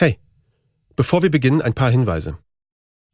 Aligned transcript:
Hey, 0.00 0.20
bevor 0.94 1.24
wir 1.24 1.30
beginnen, 1.32 1.60
ein 1.60 1.74
paar 1.74 1.90
Hinweise. 1.90 2.38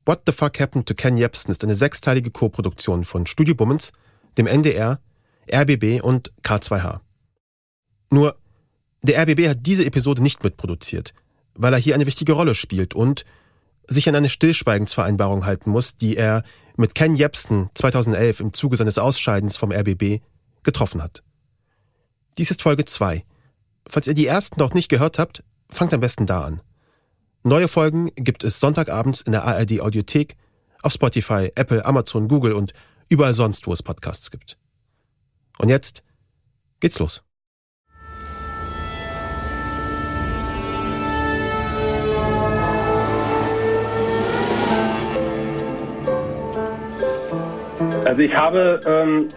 What 0.04 0.24
the 0.26 0.32
Fuck 0.32 0.60
Happened 0.60 0.86
to 0.86 0.94
Ken 0.94 1.16
Jebsen 1.16 1.50
ist 1.50 1.64
eine 1.64 1.76
sechsteilige 1.76 2.30
Co-Produktion 2.30 3.06
von 3.06 3.26
Studio 3.26 3.54
Bummens, 3.54 3.90
dem 4.36 4.46
NDR, 4.46 5.00
RBB 5.50 6.02
und 6.02 6.30
K2H. 6.42 7.00
Nur, 8.10 8.36
der 9.00 9.22
RBB 9.22 9.48
hat 9.48 9.64
diese 9.64 9.86
Episode 9.86 10.22
nicht 10.22 10.44
mitproduziert, 10.44 11.14
weil 11.54 11.72
er 11.72 11.78
hier 11.78 11.94
eine 11.94 12.04
wichtige 12.04 12.32
Rolle 12.32 12.54
spielt 12.54 12.92
und 12.92 13.24
sich 13.88 14.06
an 14.06 14.14
eine 14.14 14.28
Stillschweigensvereinbarung 14.28 15.46
halten 15.46 15.70
muss, 15.70 15.96
die 15.96 16.18
er 16.18 16.42
mit 16.76 16.94
Ken 16.94 17.14
Jebsen 17.14 17.70
2011 17.76 18.40
im 18.40 18.52
Zuge 18.52 18.76
seines 18.76 18.98
Ausscheidens 18.98 19.56
vom 19.56 19.72
RBB 19.72 20.20
getroffen 20.64 21.02
hat. 21.02 21.22
Dies 22.36 22.50
ist 22.50 22.60
Folge 22.60 22.84
2. 22.84 23.24
Falls 23.88 24.06
ihr 24.06 24.12
die 24.12 24.26
ersten 24.26 24.60
noch 24.60 24.74
nicht 24.74 24.90
gehört 24.90 25.18
habt, 25.18 25.42
fangt 25.70 25.94
am 25.94 26.00
besten 26.00 26.26
da 26.26 26.44
an. 26.44 26.60
Neue 27.46 27.68
Folgen 27.68 28.10
gibt 28.16 28.42
es 28.42 28.58
Sonntagabends 28.58 29.20
in 29.20 29.32
der 29.32 29.44
ARD 29.44 29.82
Audiothek, 29.82 30.34
auf 30.82 30.94
Spotify, 30.94 31.52
Apple, 31.54 31.84
Amazon, 31.84 32.26
Google 32.26 32.54
und 32.54 32.72
überall 33.10 33.34
sonst, 33.34 33.66
wo 33.66 33.72
es 33.74 33.82
Podcasts 33.82 34.30
gibt. 34.30 34.56
Und 35.58 35.68
jetzt 35.68 36.02
geht's 36.80 36.98
los. 36.98 37.22
Also 48.06 48.20
ich 48.22 48.34
habe, 48.34 48.80
ähm, 48.86 49.28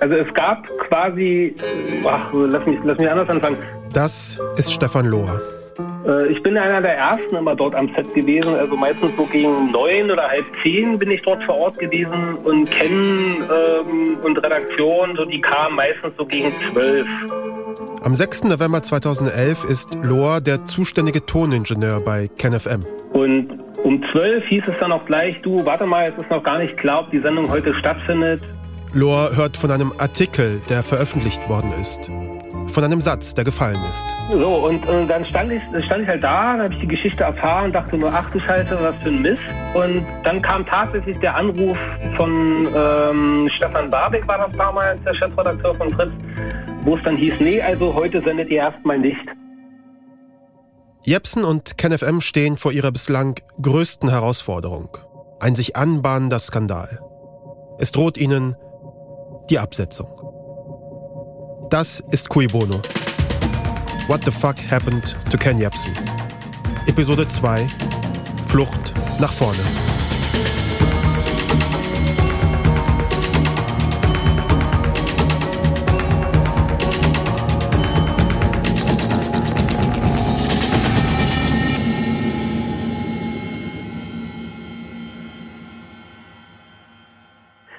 also 0.00 0.14
es 0.14 0.32
gab 0.32 0.66
quasi, 0.78 1.54
ach, 2.06 2.32
lass 2.32 2.64
mich, 2.64 2.78
lass 2.84 2.96
mich 2.96 3.10
anders 3.10 3.28
anfangen. 3.28 3.58
Das 3.92 4.38
ist 4.56 4.72
Stefan 4.72 5.04
Lohr. 5.04 5.42
Äh, 6.06 6.28
ich 6.28 6.42
bin 6.42 6.56
einer 6.56 6.80
der 6.80 6.96
ersten 6.96 7.36
immer 7.36 7.54
dort 7.54 7.74
am 7.74 7.90
Set 7.94 8.12
gewesen, 8.14 8.54
also 8.54 8.76
meistens 8.76 9.12
so 9.16 9.24
gegen 9.26 9.70
neun 9.70 10.10
oder 10.10 10.28
halb 10.28 10.44
zehn 10.62 10.98
bin 10.98 11.10
ich 11.10 11.22
dort 11.22 11.42
vor 11.44 11.56
Ort 11.56 11.78
gewesen 11.78 12.36
und 12.44 12.70
Ken 12.70 13.42
ähm, 13.42 14.18
und 14.22 14.38
Redaktion, 14.38 15.16
so 15.16 15.24
die 15.24 15.40
kamen 15.40 15.76
meistens 15.76 16.12
so 16.18 16.26
gegen 16.26 16.52
zwölf. 16.70 17.06
Am 18.02 18.14
6. 18.14 18.44
November 18.44 18.82
2011 18.82 19.64
ist 19.64 19.94
Lohr 20.02 20.40
der 20.40 20.66
zuständige 20.66 21.24
Toningenieur 21.24 22.00
bei 22.00 22.28
KenFM. 22.36 22.84
Und 23.14 23.48
um 23.82 24.02
zwölf 24.12 24.44
hieß 24.46 24.64
es 24.66 24.74
dann 24.78 24.92
auch 24.92 25.04
gleich, 25.06 25.40
du, 25.42 25.64
warte 25.64 25.86
mal, 25.86 26.04
es 26.08 26.22
ist 26.22 26.30
noch 26.30 26.42
gar 26.42 26.58
nicht 26.58 26.76
klar, 26.76 27.00
ob 27.00 27.10
die 27.10 27.20
Sendung 27.20 27.50
heute 27.50 27.74
stattfindet. 27.74 28.42
Lohr 28.92 29.34
hört 29.34 29.56
von 29.56 29.70
einem 29.70 29.92
Artikel, 29.96 30.60
der 30.68 30.82
veröffentlicht 30.82 31.48
worden 31.48 31.72
ist 31.80 32.10
von 32.68 32.84
einem 32.84 33.00
Satz, 33.00 33.34
der 33.34 33.44
gefallen 33.44 33.80
ist. 33.88 34.04
So, 34.32 34.66
und, 34.66 34.86
und 34.86 35.08
dann 35.08 35.24
stand 35.26 35.52
ich, 35.52 35.62
stand 35.86 36.02
ich 36.02 36.08
halt 36.08 36.22
da, 36.22 36.52
dann 36.52 36.64
habe 36.64 36.74
ich 36.74 36.80
die 36.80 36.88
Geschichte 36.88 37.24
erfahren, 37.24 37.72
dachte 37.72 37.96
nur, 37.96 38.12
ach 38.12 38.30
du 38.30 38.40
Scheiße, 38.40 38.78
was 38.80 38.94
für 39.02 39.10
ein 39.10 39.22
Mist. 39.22 39.42
Und 39.74 40.04
dann 40.24 40.42
kam 40.42 40.66
tatsächlich 40.66 41.18
der 41.18 41.36
Anruf 41.36 41.76
von 42.16 42.68
ähm, 42.74 43.48
Stefan 43.50 43.90
Barbeck, 43.90 44.26
war 44.26 44.38
das 44.38 44.56
damals, 44.56 45.02
der 45.04 45.14
Chefredakteur 45.14 45.74
von 45.74 45.92
Fritz, 45.94 46.12
wo 46.84 46.96
es 46.96 47.02
dann 47.04 47.16
hieß, 47.16 47.34
nee, 47.40 47.60
also 47.60 47.94
heute 47.94 48.22
sendet 48.22 48.50
ihr 48.50 48.58
erstmal 48.58 48.98
nicht. 48.98 49.26
Jepsen 51.02 51.44
und 51.44 51.76
KenFM 51.76 52.20
stehen 52.20 52.56
vor 52.56 52.72
ihrer 52.72 52.90
bislang 52.90 53.38
größten 53.60 54.08
Herausforderung. 54.08 54.96
Ein 55.38 55.54
sich 55.54 55.76
anbahnender 55.76 56.38
Skandal. 56.38 57.00
Es 57.78 57.92
droht 57.92 58.16
ihnen 58.16 58.56
die 59.50 59.58
Absetzung. 59.58 60.33
Das 61.70 62.00
ist 62.10 62.28
Cui 62.28 62.46
Bono. 62.46 62.80
What 64.06 64.24
the 64.24 64.30
fuck 64.30 64.56
happened 64.70 65.16
to 65.30 65.38
Ken 65.38 65.58
Jebsen? 65.58 65.92
Episode 66.86 67.26
2 67.26 67.66
Flucht 68.46 68.92
nach 69.18 69.32
vorne. 69.32 69.58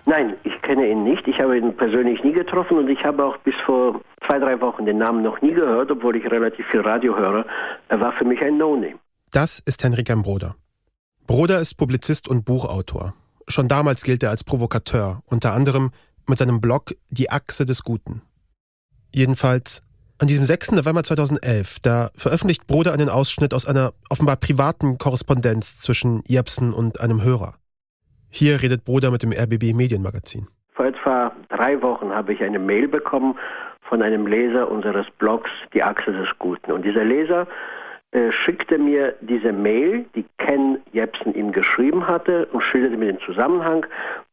Nein, 0.06 0.36
ich 0.44 0.55
kenne 0.76 0.92
ihn 0.92 1.04
nicht. 1.04 1.28
Ich 1.28 1.40
habe 1.40 1.58
ihn 1.58 1.76
persönlich 1.76 2.24
nie 2.24 2.34
getroffen 2.34 2.78
und 2.78 2.90
ich 2.90 3.04
habe 3.06 3.24
auch 3.24 3.38
bis 3.38 3.56
vor 3.66 4.02
zwei, 4.28 4.40
drei 4.40 4.60
Wochen 4.62 4.86
den 4.86 4.98
Namen 4.98 5.24
noch 5.24 5.42
nie 5.42 5.54
gehört, 5.54 5.90
obwohl 5.90 6.16
ich 6.18 6.30
relativ 6.30 6.66
viel 6.68 6.82
Radio 6.82 7.16
höre. 7.16 7.46
Er 7.88 8.00
war 8.02 8.12
für 8.14 8.26
mich 8.26 8.42
ein 8.42 8.58
No-Name. 8.58 8.96
Das 9.32 9.60
ist 9.60 9.84
Henrik 9.84 10.10
M. 10.10 10.22
Broder. 10.22 10.56
Broder 11.28 11.60
ist 11.60 11.76
Publizist 11.76 12.28
und 12.28 12.46
Buchautor. 12.46 13.14
Schon 13.48 13.68
damals 13.68 14.04
gilt 14.04 14.24
er 14.24 14.32
als 14.32 14.44
Provokateur, 14.44 15.22
unter 15.26 15.54
anderem 15.54 15.92
mit 16.28 16.40
seinem 16.40 16.60
Blog 16.60 16.94
Die 17.10 17.30
Achse 17.30 17.66
des 17.66 17.84
Guten. 17.84 18.22
Jedenfalls, 19.14 19.82
an 20.18 20.28
diesem 20.28 20.44
6. 20.44 20.74
November 20.74 21.04
2011, 21.04 21.80
da 21.80 22.10
veröffentlicht 22.16 22.68
Broder 22.68 22.94
einen 22.94 23.10
Ausschnitt 23.10 23.54
aus 23.54 23.66
einer 23.66 23.94
offenbar 24.10 24.36
privaten 24.36 24.98
Korrespondenz 24.98 25.78
zwischen 25.78 26.22
Jepsen 26.28 26.74
und 26.74 27.00
einem 27.00 27.22
Hörer. 27.22 27.56
Hier 28.30 28.62
redet 28.62 28.84
Bruder 28.84 29.12
mit 29.12 29.24
dem 29.24 29.32
RBB 29.32 29.74
Medienmagazin. 29.74 30.48
Vor 30.76 30.86
etwa 30.86 31.32
drei 31.50 31.82
Wochen 31.82 32.14
habe 32.14 32.34
ich 32.34 32.44
eine 32.44 32.60
Mail 32.60 32.88
bekommen 32.88 33.38
von 33.82 34.02
einem 34.02 34.28
Leser 34.28 34.70
unseres 34.70 35.10
Blogs 35.18 35.50
Die 35.74 35.82
Achse 35.82 36.12
des 36.12 36.28
Guten. 36.38 36.72
Und 36.72 36.84
dieser 36.84 37.04
Leser 37.04 37.48
äh, 38.12 38.32
schickte 38.32 38.78
mir 38.78 39.16
diese 39.22 39.54
Mail, 39.54 40.06
die 40.16 40.26
Ken 40.38 40.78
Jepsen 40.92 41.34
ihm 41.34 41.52
geschrieben 41.52 42.08
hatte 42.08 42.46
und 42.48 42.62
schilderte 42.62 42.98
mir 42.98 43.12
den 43.12 43.20
Zusammenhang. 43.20 43.86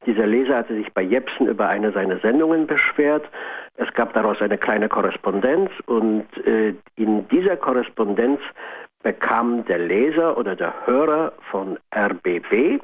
Dieser 0.06 0.26
Leser 0.26 0.56
hatte 0.56 0.74
sich 0.74 0.92
bei 0.92 1.02
Jepsen 1.02 1.46
über 1.46 1.68
eine 1.68 1.92
seiner 1.92 2.18
Sendungen 2.18 2.66
beschwert. 2.66 3.24
Es 3.76 3.92
gab 3.94 4.12
daraus 4.14 4.40
eine 4.40 4.58
kleine 4.58 4.88
Korrespondenz 4.88 5.70
und 5.86 6.26
äh, 6.46 6.74
in 6.96 7.28
dieser 7.28 7.56
Korrespondenz 7.56 8.40
bekam 9.02 9.64
der 9.66 9.78
Leser 9.78 10.36
oder 10.36 10.56
der 10.56 10.74
Hörer 10.86 11.32
von 11.50 11.78
RBB 11.94 12.80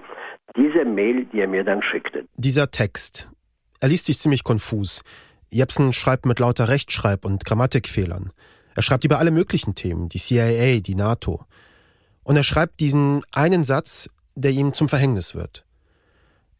diese 0.57 0.85
Mail, 0.85 1.25
die 1.27 1.41
er 1.41 1.49
mir 1.49 1.65
dann 1.65 1.83
schickte. 1.83 2.25
Dieser 2.37 2.71
Text, 2.71 3.31
er 3.81 3.89
liest 3.89 4.07
sich 4.07 4.19
ziemlich 4.19 4.45
konfus. 4.45 5.03
Jepsen 5.51 5.93
schreibt 5.93 6.27
mit 6.27 6.39
lauter 6.39 6.69
Rechtschreib- 6.69 7.25
und 7.25 7.45
Grammatikfehlern. 7.45 8.33
Er 8.75 8.83
schreibt 8.83 9.05
über 9.05 9.19
alle 9.19 9.31
möglichen 9.31 9.75
Themen, 9.75 10.09
die 10.09 10.19
CIA, 10.19 10.81
die 10.81 10.95
NATO. 10.95 11.45
Und 12.23 12.37
er 12.37 12.43
schreibt 12.43 12.81
diesen 12.81 13.23
einen 13.33 13.65
Satz, 13.65 14.11
der 14.35 14.51
ihm 14.51 14.73
zum 14.73 14.89
Verhängnis 14.89 15.35
wird. 15.35 15.65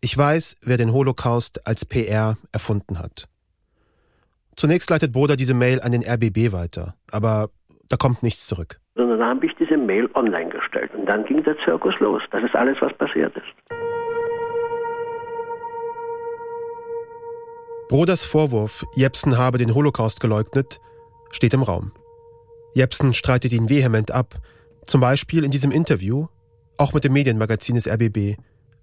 Ich 0.01 0.17
weiß, 0.17 0.57
wer 0.63 0.77
den 0.77 0.93
Holocaust 0.93 1.67
als 1.67 1.85
PR 1.85 2.37
erfunden 2.53 2.99
hat. 2.99 3.29
Zunächst 4.57 4.91
leitet 4.91 5.13
Boda 5.13 5.37
diese 5.37 5.55
Mail 5.55 5.81
an 5.81 5.93
den 5.93 6.03
RBB 6.03 6.53
weiter, 6.53 6.95
aber 7.11 7.51
da 7.89 7.97
kommt 7.97 8.23
nichts 8.23 8.47
zurück. 8.47 8.81
Sondern 8.95 9.19
da 9.19 9.27
habe 9.27 9.47
ich 9.47 9.55
diese 9.57 9.77
Mail 9.77 10.09
online 10.15 10.51
gestellt 10.51 10.91
und 10.95 11.07
dann 11.07 11.25
ging 11.25 11.43
der 11.45 11.57
Zirkus 11.59 11.99
los. 12.01 12.23
Das 12.31 12.43
ist 12.43 12.55
alles, 12.57 12.77
was 12.81 12.93
passiert 12.95 13.37
ist. 13.37 13.88
Broders 17.89 18.23
Vorwurf, 18.23 18.85
Jepsen 18.97 19.39
habe 19.39 19.57
den 19.57 19.75
Holocaust 19.75 20.21
geleugnet, 20.21 20.79
steht 21.31 21.55
im 21.55 21.63
Raum. 21.63 21.93
Jepsen 22.75 23.15
streitet 23.15 23.53
ihn 23.53 23.71
vehement 23.71 24.11
ab, 24.11 24.43
zum 24.87 25.01
Beispiel 25.01 25.43
in 25.43 25.51
diesem 25.51 25.71
Interview, 25.71 26.27
auch 26.77 26.93
mit 26.93 27.05
dem 27.05 27.15
Medienmagazin 27.15 27.77
des 27.77 27.89
RBB, 27.89 28.37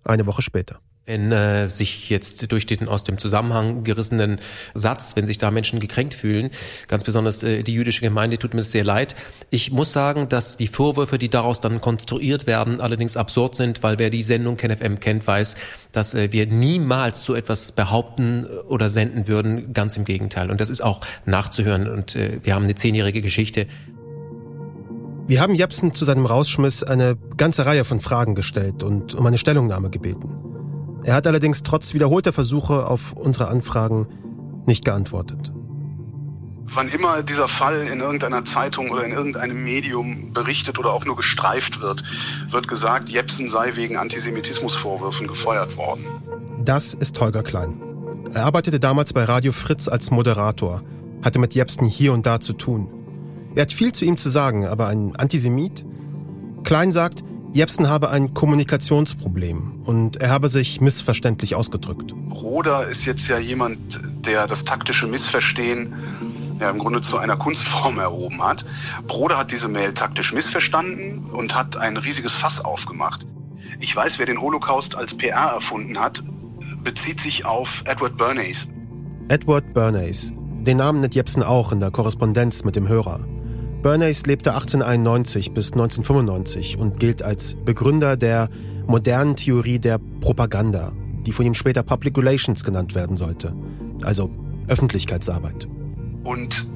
eine 0.04 0.26
Woche 0.26 0.42
später 0.42 0.80
wenn 1.06 1.32
äh, 1.32 1.70
sich 1.70 2.10
jetzt 2.10 2.52
durch 2.52 2.66
den 2.66 2.88
aus 2.88 3.04
dem 3.04 3.18
Zusammenhang 3.18 3.84
gerissenen 3.84 4.40
Satz, 4.74 5.16
wenn 5.16 5.28
sich 5.28 5.38
da 5.38 5.52
Menschen 5.52 5.80
gekränkt 5.80 6.16
fühlen, 6.16 6.50
ganz 6.88 7.04
besonders 7.04 7.44
äh, 7.44 7.64
die 7.64 7.74
jüdische 7.74 8.02
Gemeinde 8.02 8.40
tut 8.40 8.54
mir 8.54 8.64
sehr 8.64 8.84
leid. 8.84 9.16
Ich 9.52 9.72
muss 9.72 9.94
sagen, 9.94 10.30
dass 10.30 10.58
die 10.58 10.68
Vorwürfe, 10.68 11.18
die 11.20 11.30
daraus 11.30 11.62
dann 11.62 11.80
konstruiert 11.80 12.48
werden, 12.48 12.82
allerdings 12.82 13.18
absurd 13.18 13.56
sind, 13.56 13.84
weil 13.84 14.00
wer 14.00 14.10
die 14.10 14.24
Sendung 14.24 14.58
KenFM 14.58 15.00
kennt, 15.00 15.28
weiß, 15.28 15.56
dass 15.92 16.16
äh, 16.16 16.32
wir 16.32 16.48
niemals 16.48 17.24
so 17.24 17.36
etwas 17.36 17.72
behaupten 17.72 18.46
äh, 18.46 18.56
oder 18.68 18.90
senden 18.90 19.28
würden. 19.28 19.74
Ganz 19.74 19.98
im 19.98 20.06
Gegenteil. 20.06 20.50
Und 20.50 20.60
das 20.60 20.70
ist 20.70 20.82
auch 20.82 21.02
nachzuhören. 21.26 21.88
Und 21.88 22.16
äh, 22.16 22.40
wir 22.42 22.56
haben 22.56 22.64
eine 22.64 22.76
zehnjährige 22.76 23.22
Geschichte. 23.22 23.68
Wir 25.28 25.42
haben 25.42 25.56
Jepsen 25.56 25.94
zu 25.94 26.06
seinem 26.06 26.26
Rausschmiss 26.26 26.84
eine 26.84 27.18
ganze 27.38 27.66
Reihe 27.66 27.84
von 27.84 28.00
Fragen 28.00 28.36
gestellt 28.36 28.84
und 28.84 29.16
um 29.16 29.26
eine 29.26 29.40
Stellungnahme 29.40 29.90
gebeten. 29.90 30.45
Er 31.06 31.14
hat 31.14 31.28
allerdings 31.28 31.62
trotz 31.62 31.94
wiederholter 31.94 32.34
Versuche 32.34 32.88
auf 32.88 33.14
unsere 33.14 33.48
Anfragen 33.48 34.08
nicht 34.66 34.84
geantwortet. 34.84 35.52
Wann 36.74 36.90
immer 36.90 37.22
dieser 37.22 37.48
Fall 37.48 37.86
in 37.86 38.00
irgendeiner 38.00 38.44
Zeitung 38.44 38.90
oder 38.90 39.04
in 39.04 39.12
irgendeinem 39.12 39.64
Medium 39.64 40.34
berichtet 40.34 40.80
oder 40.80 40.92
auch 40.92 41.06
nur 41.06 41.16
gestreift 41.16 41.80
wird, 41.80 42.04
wird 42.50 42.68
gesagt, 42.68 43.10
Jepsen 43.10 43.52
sei 43.52 43.76
wegen 43.76 43.98
Antisemitismusvorwürfen 43.98 45.28
gefeuert 45.28 45.78
worden. 45.78 46.06
Das 46.64 46.96
ist 46.96 47.22
Holger 47.22 47.44
Klein. 47.44 47.80
Er 48.34 48.46
arbeitete 48.46 48.80
damals 48.80 49.14
bei 49.14 49.26
Radio 49.26 49.52
Fritz 49.52 49.88
als 49.88 50.10
Moderator, 50.10 50.82
hatte 51.24 51.38
mit 51.38 51.54
Jepsen 51.54 51.86
hier 51.86 52.14
und 52.14 52.26
da 52.26 52.40
zu 52.40 52.54
tun. 52.54 52.90
Er 53.54 53.62
hat 53.62 53.72
viel 53.72 53.92
zu 53.92 54.06
ihm 54.06 54.18
zu 54.18 54.32
sagen, 54.32 54.66
aber 54.66 54.88
ein 54.88 55.16
Antisemit? 55.16 55.86
Klein 56.64 56.92
sagt, 56.92 57.24
Jepsen 57.56 57.88
habe 57.88 58.10
ein 58.10 58.34
Kommunikationsproblem 58.34 59.84
und 59.86 60.18
er 60.18 60.30
habe 60.30 60.50
sich 60.50 60.82
missverständlich 60.82 61.56
ausgedrückt. 61.56 62.14
Broder 62.28 62.86
ist 62.90 63.06
jetzt 63.06 63.30
ja 63.30 63.38
jemand, 63.40 64.02
der 64.26 64.46
das 64.46 64.66
taktische 64.66 65.08
Missverstehen 65.08 65.94
ja 66.60 66.70
im 66.70 66.80
Grunde 66.80 67.00
zu 67.00 67.18
einer 67.18 67.38
Kunstform 67.38 67.98
erhoben 67.98 68.44
hat. 68.44 68.66
Broder 69.08 69.38
hat 69.38 69.54
diese 69.54 69.70
Mail 69.70 69.94
taktisch 69.94 70.34
missverstanden 70.34 71.30
und 71.32 71.56
hat 71.56 71.78
ein 71.78 71.96
riesiges 71.96 72.36
Fass 72.36 72.60
aufgemacht. 72.60 73.26
Ich 73.80 73.96
weiß, 73.96 74.20
wer 74.20 74.26
den 74.26 74.42
Holocaust 74.42 74.96
als 74.96 75.16
PR 75.16 75.54
erfunden 75.54 75.98
hat, 75.98 76.26
bezieht 76.84 77.22
sich 77.22 77.46
auf 77.46 77.84
Edward 77.86 78.18
Bernays. 78.18 78.68
Edward 79.30 79.74
Bernays. 79.74 80.34
Den 80.36 80.76
Namen 80.76 81.00
nennt 81.00 81.16
Jepsen 81.16 81.42
auch 81.42 81.72
in 81.72 81.80
der 81.80 81.92
Korrespondenz 81.92 82.66
mit 82.66 82.76
dem 82.76 82.90
Hörer. 82.90 83.22
Bernays 83.82 84.26
lebte 84.26 84.54
1891 84.54 85.54
bis 85.54 85.72
1995 85.74 86.78
und 86.78 87.00
gilt 87.00 87.22
als 87.22 87.56
Begründer 87.56 88.18
der 88.18 88.50
modernen 88.88 89.36
Theorie 89.36 89.80
der 89.80 90.00
Propaganda, 90.22 90.92
die 91.26 91.32
von 91.32 91.46
ihm 91.46 91.54
später 91.54 91.84
Public 91.84 92.18
Relations 92.18 92.64
genannt 92.64 92.96
werden 92.96 93.18
sollte, 93.18 93.56
also 94.04 94.32
Öffentlichkeitsarbeit. 94.68 95.68
Und 96.24 96.68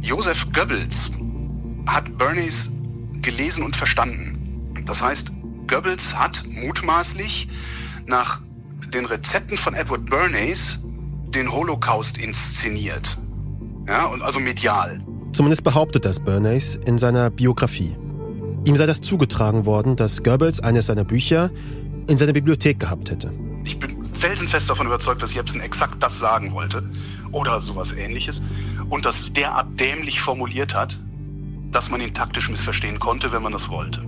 Joseph 0.00 0.46
Goebbels 0.52 1.10
hat 1.86 2.16
Bernays 2.18 2.70
gelesen 3.22 3.62
und 3.62 3.76
verstanden. 3.76 4.74
Das 4.86 5.02
heißt, 5.02 5.30
Goebbels 5.66 6.16
hat 6.16 6.44
mutmaßlich 6.48 7.48
nach 8.06 8.40
den 8.92 9.04
Rezepten 9.04 9.56
von 9.56 9.74
Edward 9.74 10.08
Bernays 10.08 10.78
den 11.28 11.52
Holocaust 11.52 12.16
inszeniert. 12.16 13.18
Ja, 13.86 14.06
und 14.06 14.22
also 14.22 14.40
medial. 14.40 15.00
Zumindest 15.32 15.62
behauptet 15.64 16.04
das 16.04 16.20
Bernays 16.20 16.76
in 16.86 16.98
seiner 16.98 17.30
Biografie. 17.30 17.96
Ihm 18.64 18.76
sei 18.76 18.86
das 18.86 19.00
zugetragen 19.00 19.66
worden, 19.66 19.96
dass 19.96 20.22
Goebbels 20.22 20.60
eines 20.60 20.86
seiner 20.86 21.04
Bücher 21.04 21.50
in 22.06 22.16
seiner 22.16 22.32
Bibliothek 22.32 22.80
gehabt 22.80 23.10
hätte. 23.10 23.30
Ich 23.64 23.78
bin 23.78 24.04
felsenfest 24.14 24.68
davon 24.68 24.86
überzeugt, 24.86 25.22
dass 25.22 25.34
Jepsen 25.34 25.60
exakt 25.60 26.02
das 26.02 26.18
sagen 26.18 26.52
wollte 26.52 26.82
oder 27.32 27.60
sowas 27.60 27.92
ähnliches 27.92 28.42
und 28.88 29.04
dass 29.04 29.20
es 29.20 29.32
derart 29.32 29.78
dämlich 29.78 30.20
formuliert 30.20 30.74
hat, 30.74 30.98
dass 31.70 31.90
man 31.90 32.00
ihn 32.00 32.14
taktisch 32.14 32.48
missverstehen 32.48 32.98
konnte, 32.98 33.30
wenn 33.30 33.42
man 33.42 33.52
das 33.52 33.68
wollte. 33.68 34.02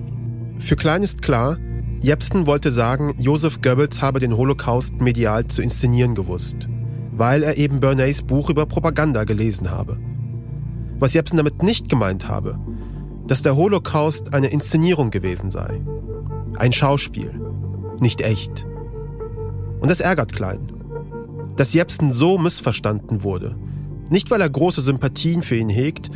Für 0.58 0.76
Klein 0.76 1.02
ist 1.02 1.22
klar, 1.22 1.58
Jepsen 2.00 2.46
wollte 2.46 2.70
sagen, 2.70 3.14
Joseph 3.18 3.60
Goebbels 3.60 4.00
habe 4.00 4.20
den 4.20 4.36
Holocaust 4.36 4.94
medial 5.00 5.46
zu 5.46 5.60
inszenieren 5.62 6.14
gewusst, 6.14 6.68
weil 7.12 7.42
er 7.42 7.58
eben 7.58 7.80
Bernays 7.80 8.22
Buch 8.22 8.48
über 8.48 8.64
Propaganda 8.66 9.24
gelesen 9.24 9.70
habe. 9.70 9.98
Was 11.00 11.14
Jepsen 11.14 11.38
damit 11.38 11.62
nicht 11.62 11.88
gemeint 11.88 12.28
habe, 12.28 12.58
dass 13.26 13.42
der 13.42 13.56
Holocaust 13.56 14.34
eine 14.34 14.48
Inszenierung 14.48 15.10
gewesen 15.10 15.50
sei. 15.50 15.80
Ein 16.56 16.72
Schauspiel, 16.72 17.32
nicht 18.00 18.20
echt. 18.20 18.66
Und 19.80 19.90
das 19.90 20.00
ärgert 20.00 20.32
Klein. 20.32 20.72
Dass 21.56 21.72
Jepsen 21.72 22.12
so 22.12 22.36
missverstanden 22.38 23.22
wurde. 23.22 23.56
Nicht, 24.10 24.30
weil 24.30 24.40
er 24.40 24.50
große 24.50 24.82
Sympathien 24.82 25.42
für 25.42 25.56
ihn 25.56 25.68
hegt, 25.70 26.10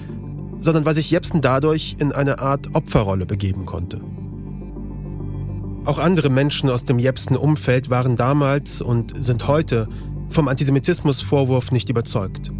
sondern 0.60 0.84
weil 0.84 0.94
sich 0.94 1.10
Jepsen 1.10 1.40
dadurch 1.40 1.96
in 1.98 2.12
eine 2.12 2.38
Art 2.38 2.74
Opferrolle 2.74 3.26
begeben 3.26 3.64
konnte. 3.66 4.00
Auch 5.86 5.98
andere 5.98 6.30
Menschen 6.30 6.68
aus 6.70 6.84
dem 6.84 6.98
Jepsen-Umfeld 6.98 7.90
waren 7.90 8.16
damals 8.16 8.82
und 8.82 9.12
sind 9.22 9.48
heute 9.48 9.88
vom 10.28 10.48
Antisemitismusvorwurf 10.48 11.72
nicht 11.72 11.90
überzeugt. 11.90 12.53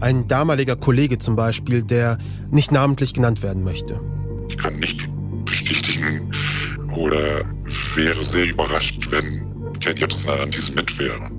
Ein 0.00 0.28
damaliger 0.28 0.76
Kollege 0.76 1.18
zum 1.18 1.34
Beispiel, 1.34 1.82
der 1.82 2.18
nicht 2.50 2.70
namentlich 2.70 3.14
genannt 3.14 3.42
werden 3.42 3.64
möchte. 3.64 4.00
Ich 4.48 4.56
kann 4.56 4.76
nicht 4.76 5.08
bestätigen 5.44 6.30
oder 6.96 7.44
wäre 7.94 8.22
sehr 8.22 8.48
überrascht, 8.48 9.10
wenn 9.10 9.46
Ken 9.80 9.96
Jebsen 9.96 10.30
ein 10.30 10.40
Antisemit 10.40 10.98
wäre. 10.98 11.30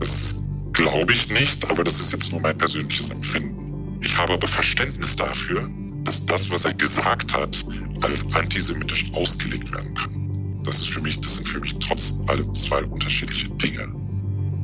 Das 0.00 0.42
glaube 0.72 1.12
ich 1.12 1.30
nicht, 1.30 1.68
aber 1.70 1.84
das 1.84 2.00
ist 2.00 2.12
jetzt 2.12 2.32
nur 2.32 2.40
mein 2.40 2.58
persönliches 2.58 3.10
Empfinden. 3.10 3.98
Ich 4.02 4.16
habe 4.16 4.32
aber 4.32 4.48
Verständnis 4.48 5.14
dafür, 5.16 5.68
dass 6.04 6.26
das, 6.26 6.50
was 6.50 6.64
er 6.64 6.74
gesagt 6.74 7.32
hat, 7.32 7.64
als 8.02 8.26
antisemitisch 8.34 9.12
ausgelegt 9.12 9.72
werden 9.72 9.94
kann. 9.94 10.60
Das 10.64 10.78
ist 10.78 10.88
für 10.88 11.00
mich, 11.00 11.20
das 11.20 11.36
sind 11.36 11.48
für 11.48 11.60
mich 11.60 11.78
trotz 11.78 12.14
allem 12.26 12.52
zwei 12.54 12.82
unterschiedliche 12.82 13.48
Dinge. 13.50 13.88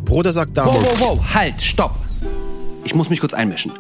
Bruder 0.05 0.33
sagt 0.33 0.57
damals. 0.57 0.79
Wow, 0.79 1.01
wow, 1.01 1.19
wow, 1.19 1.35
halt, 1.35 1.61
stopp. 1.61 2.08
Ich 2.89 2.95
muss 2.95 3.11
mich 3.11 3.21
kurz 3.21 3.35
einmischen. 3.35 3.73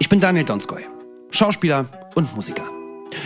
Ich 0.00 0.08
bin 0.08 0.18
Daniel 0.18 0.44
Donskoy, 0.44 0.84
Schauspieler 1.30 1.84
und 2.16 2.34
Musiker. 2.34 2.64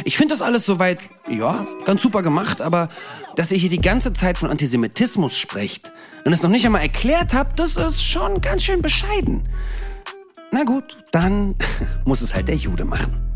Ich 0.05 0.19
finde 0.19 0.35
das 0.35 0.43
alles 0.43 0.67
soweit, 0.67 0.99
ja, 1.27 1.67
ganz 1.87 2.03
super 2.03 2.23
gemacht, 2.23 2.61
aber 2.61 2.91
dass 3.35 3.51
ihr 3.51 3.57
hier 3.57 3.71
die 3.71 3.81
ganze 3.81 4.13
Zeit 4.13 4.37
von 4.37 4.51
Antisemitismus 4.51 5.39
sprecht 5.39 5.91
und 6.27 6.35
es 6.35 6.43
noch 6.43 6.51
nicht 6.51 6.67
einmal 6.67 6.83
erklärt 6.83 7.33
habt, 7.33 7.59
das 7.59 7.79
ist 7.79 8.03
schon 8.03 8.43
ganz 8.43 8.63
schön 8.63 8.83
bescheiden. 8.83 9.49
Na 10.51 10.65
gut, 10.65 10.99
dann 11.13 11.55
muss 12.07 12.21
es 12.21 12.35
halt 12.35 12.49
der 12.49 12.57
Jude 12.57 12.85
machen. 12.85 13.33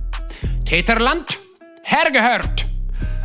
Täterland, 0.67 1.39
hergehört! 1.83 2.67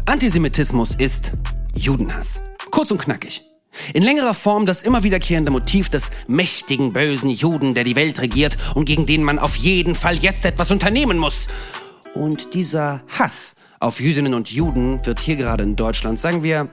Antisemitismus 0.06 0.96
ist 0.96 1.32
Judenhass. 1.76 2.40
Kurz 2.72 2.90
und 2.90 3.02
knackig. 3.02 3.51
In 3.94 4.04
längerer 4.04 4.34
Form 4.34 4.66
das 4.66 4.84
immer 4.84 5.04
wiederkehrende 5.04 5.52
Motiv 5.52 5.90
des 5.90 6.12
mächtigen, 6.28 6.94
bösen 6.94 7.30
Juden, 7.30 7.74
der 7.74 7.84
die 7.84 7.96
Welt 7.96 8.22
regiert 8.22 8.58
und 8.76 8.86
gegen 8.86 9.06
den 9.06 9.24
man 9.24 9.40
auf 9.40 9.56
jeden 9.56 9.96
Fall 9.96 10.18
jetzt 10.18 10.46
etwas 10.46 10.72
unternehmen 10.72 11.18
muss. 11.18 11.48
Und 12.14 12.54
dieser 12.54 13.02
Hass 13.08 13.56
auf 13.80 14.00
Jüdinnen 14.00 14.34
und 14.34 14.52
Juden 14.52 15.06
wird 15.06 15.20
hier 15.20 15.38
gerade 15.38 15.64
in 15.64 15.76
Deutschland, 15.76 16.20
sagen 16.20 16.44
wir, 16.44 16.70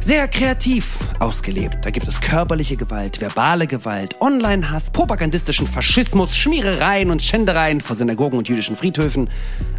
sehr 0.00 0.28
kreativ 0.28 0.98
ausgelebt. 1.20 1.78
Da 1.82 1.90
gibt 1.90 2.08
es 2.08 2.20
körperliche 2.20 2.76
Gewalt, 2.76 3.20
verbale 3.20 3.66
Gewalt, 3.66 4.20
Online-Hass, 4.20 4.90
propagandistischen 4.90 5.66
Faschismus, 5.66 6.36
Schmierereien 6.36 7.10
und 7.10 7.22
Schändereien 7.22 7.80
vor 7.80 7.96
Synagogen 7.96 8.38
und 8.38 8.48
jüdischen 8.48 8.76
Friedhöfen. 8.76 9.28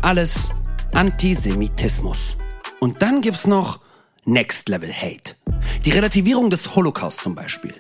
Alles 0.01 0.49
Antisemitismus. 0.93 2.37
Und 2.79 3.01
dann 3.01 3.21
gibt's 3.21 3.47
noch 3.47 3.79
Next 4.25 4.69
Level 4.69 4.91
Hate. 4.91 5.35
Die 5.85 5.91
Relativierung 5.91 6.49
des 6.49 6.75
Holocaust 6.75 7.19
zum 7.21 7.35
Beispiel. 7.35 7.73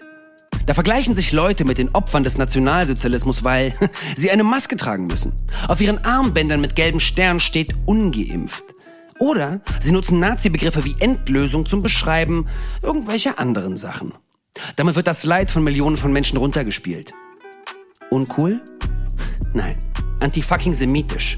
Da 0.65 0.73
vergleichen 0.73 1.15
sich 1.15 1.31
Leute 1.31 1.65
mit 1.65 1.77
den 1.77 1.89
Opfern 1.93 2.23
des 2.23 2.37
Nationalsozialismus, 2.37 3.43
weil 3.43 3.73
sie 4.15 4.31
eine 4.31 4.43
Maske 4.43 4.77
tragen 4.77 5.07
müssen. 5.07 5.33
Auf 5.67 5.81
ihren 5.81 6.03
Armbändern 6.03 6.61
mit 6.61 6.75
gelben 6.75 6.99
Sternen 6.99 7.39
steht 7.39 7.73
ungeimpft. 7.85 8.63
Oder 9.19 9.61
sie 9.81 9.91
nutzen 9.91 10.19
Nazi-Begriffe 10.19 10.85
wie 10.85 10.95
Endlösung 10.99 11.65
zum 11.65 11.81
Beschreiben 11.81 12.47
irgendwelcher 12.81 13.39
anderen 13.39 13.77
Sachen. 13.77 14.13
Damit 14.75 14.95
wird 14.95 15.07
das 15.07 15.23
Leid 15.23 15.51
von 15.51 15.63
Millionen 15.63 15.97
von 15.97 16.11
Menschen 16.11 16.37
runtergespielt. 16.37 17.13
Uncool? 18.09 18.61
Nein. 19.53 19.77
Anti-fucking 20.19 20.73
semitisch. 20.73 21.37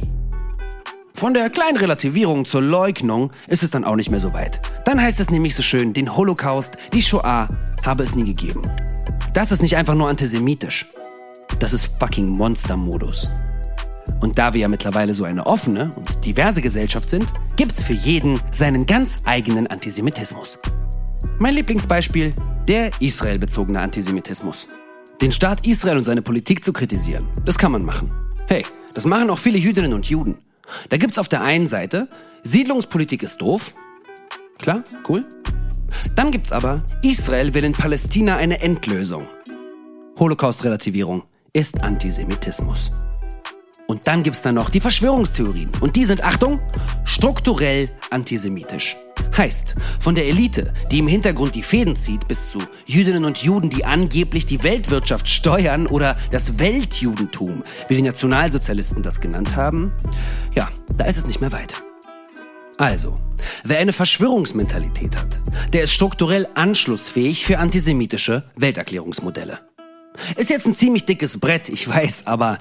Von 1.16 1.34
der 1.34 1.50
kleinen 1.50 1.78
Relativierung 1.78 2.44
zur 2.44 2.62
Leugnung 2.62 3.32
ist 3.48 3.64
es 3.64 3.72
dann 3.72 3.86
auch 3.86 3.96
nicht 3.96 4.12
mehr 4.12 4.20
so 4.20 4.34
weit. 4.34 4.60
Dann 4.84 5.02
heißt 5.02 5.22
es 5.22 5.30
nämlich 5.30 5.56
so 5.56 5.64
schön, 5.64 5.94
den 5.94 6.14
Holocaust, 6.14 6.76
die 6.92 7.02
Shoah, 7.02 7.48
habe 7.86 8.04
es 8.04 8.16
nie 8.16 8.26
gegeben. 8.26 8.62
Das 9.34 9.54
ist 9.54 9.62
nicht 9.62 9.78
einfach 9.78 9.96
nur 9.96 10.10
antisemitisch. 10.10 10.90
Das 11.60 11.72
ist 11.72 11.90
fucking 12.00 12.28
Monstermodus. 12.28 13.32
Und 14.20 14.38
da 14.38 14.54
wir 14.54 14.60
ja 14.60 14.68
mittlerweile 14.68 15.14
so 15.14 15.24
eine 15.24 15.46
offene 15.46 15.90
und 15.96 16.26
diverse 16.26 16.62
Gesellschaft 16.62 17.10
sind, 17.10 17.32
gibt's 17.56 17.82
für 17.82 17.94
jeden 17.94 18.42
seinen 18.52 18.86
ganz 18.86 19.20
eigenen 19.24 19.68
Antisemitismus. 19.68 20.60
Mein 21.40 21.54
Lieblingsbeispiel, 21.54 22.34
der 22.68 22.92
israelbezogene 23.00 23.80
Antisemitismus. 23.80 24.68
Den 25.22 25.32
Staat 25.32 25.66
Israel 25.66 25.96
und 25.96 26.04
seine 26.04 26.22
Politik 26.22 26.62
zu 26.62 26.74
kritisieren, 26.74 27.26
das 27.46 27.58
kann 27.58 27.72
man 27.72 27.86
machen. 27.86 28.12
Hey, 28.48 28.66
das 28.94 29.06
machen 29.06 29.30
auch 29.30 29.40
viele 29.40 29.58
Jüdinnen 29.58 29.94
und 29.94 30.08
Juden. 30.08 30.40
Da 30.90 30.98
gibt's 30.98 31.18
auf 31.18 31.28
der 31.28 31.42
einen 31.42 31.68
Seite, 31.68 32.08
Siedlungspolitik 32.44 33.24
ist 33.24 33.38
doof. 33.38 33.72
Klar, 34.60 34.84
cool. 35.10 35.26
Dann 36.16 36.32
gibt's 36.32 36.52
aber, 36.52 36.84
Israel 37.02 37.54
will 37.54 37.64
in 37.64 37.74
Palästina 37.74 38.38
eine 38.38 38.62
Endlösung. 38.62 39.28
Holocaust-Relativierung 40.18 41.24
ist 41.54 41.82
Antisemitismus. 41.82 42.92
Und 43.88 44.08
dann 44.08 44.24
gibt's 44.24 44.42
da 44.42 44.52
noch 44.52 44.70
die 44.70 44.80
Verschwörungstheorien. 44.80 45.70
Und 45.80 45.96
die 45.96 46.06
sind, 46.06 46.24
Achtung, 46.24 46.60
strukturell 47.04 47.88
antisemitisch. 48.10 48.96
Heißt, 49.38 49.76
von 50.00 50.16
der 50.16 50.28
Elite, 50.28 50.74
die 50.92 51.00
im 51.00 51.08
Hintergrund 51.08 51.56
die 51.56 51.62
Fäden 51.62 51.96
zieht, 51.96 52.28
bis 52.28 52.52
zu 52.52 52.60
Jüdinnen 52.86 53.26
und 53.26 53.40
Juden, 53.40 53.70
die 53.70 53.86
angeblich 53.86 54.46
die 54.46 54.64
Weltwirtschaft 54.64 55.28
steuern 55.28 55.88
oder 55.88 56.16
das 56.32 56.58
Weltjudentum, 56.58 57.64
wie 57.88 57.96
die 57.96 58.02
Nationalsozialisten 58.02 59.04
das 59.04 59.20
genannt 59.20 59.56
haben, 59.56 59.92
ja, 60.54 60.70
da 60.96 61.06
ist 61.06 61.18
es 61.18 61.28
nicht 61.28 61.42
mehr 61.42 61.52
weit. 61.52 61.74
Also, 62.78 63.16
wer 63.64 63.80
eine 63.80 63.94
Verschwörungsmentalität 63.94 65.16
hat, 65.18 65.40
der 65.74 65.84
ist 65.84 65.94
strukturell 65.94 66.48
anschlussfähig 66.56 67.46
für 67.46 67.60
antisemitische 67.60 68.44
Welterklärungsmodelle. 68.56 69.60
Ist 70.38 70.50
jetzt 70.50 70.66
ein 70.66 70.76
ziemlich 70.76 71.06
dickes 71.06 71.40
Brett, 71.40 71.70
ich 71.70 71.88
weiß, 71.88 72.28
aber 72.28 72.58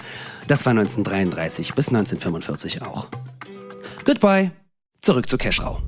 das 0.49 0.67
war 0.67 0.71
1933 0.71 1.75
bis 1.75 1.89
1945 1.89 2.83
auch. 2.83 3.09
Goodbye, 4.05 4.51
zurück 5.01 5.29
zu 5.29 5.39
Keschrau. 5.39 5.81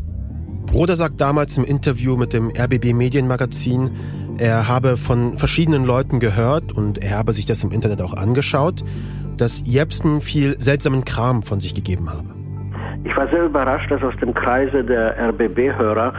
Broder 0.67 0.97
sagt 0.97 1.21
damals 1.21 1.57
im 1.57 1.65
Interview 1.65 2.17
mit 2.17 2.33
dem 2.33 2.51
RBB 2.51 2.93
Medienmagazin, 2.93 3.91
er 4.39 4.69
habe 4.69 4.99
von 4.99 5.39
verschiedenen 5.39 5.85
Leuten 5.85 6.21
gehört 6.21 6.73
und 6.73 7.03
er 7.03 7.17
habe 7.17 7.33
sich 7.33 7.47
das 7.47 7.65
im 7.65 7.73
Internet 7.73 8.03
auch 8.03 8.13
angeschaut, 8.13 8.85
dass 9.39 9.63
Jepsen 9.67 10.21
viel 10.21 10.61
seltsamen 10.61 11.05
Kram 11.05 11.43
von 11.43 11.61
sich 11.61 11.75
gegeben 11.75 12.11
habe. 12.11 12.25
Ich 13.05 13.17
war 13.17 13.29
sehr 13.29 13.45
überrascht, 13.45 13.91
dass 13.91 14.03
aus 14.03 14.15
dem 14.21 14.35
Kreise 14.35 14.83
der 14.83 15.17
RBB-Hörer 15.29 16.13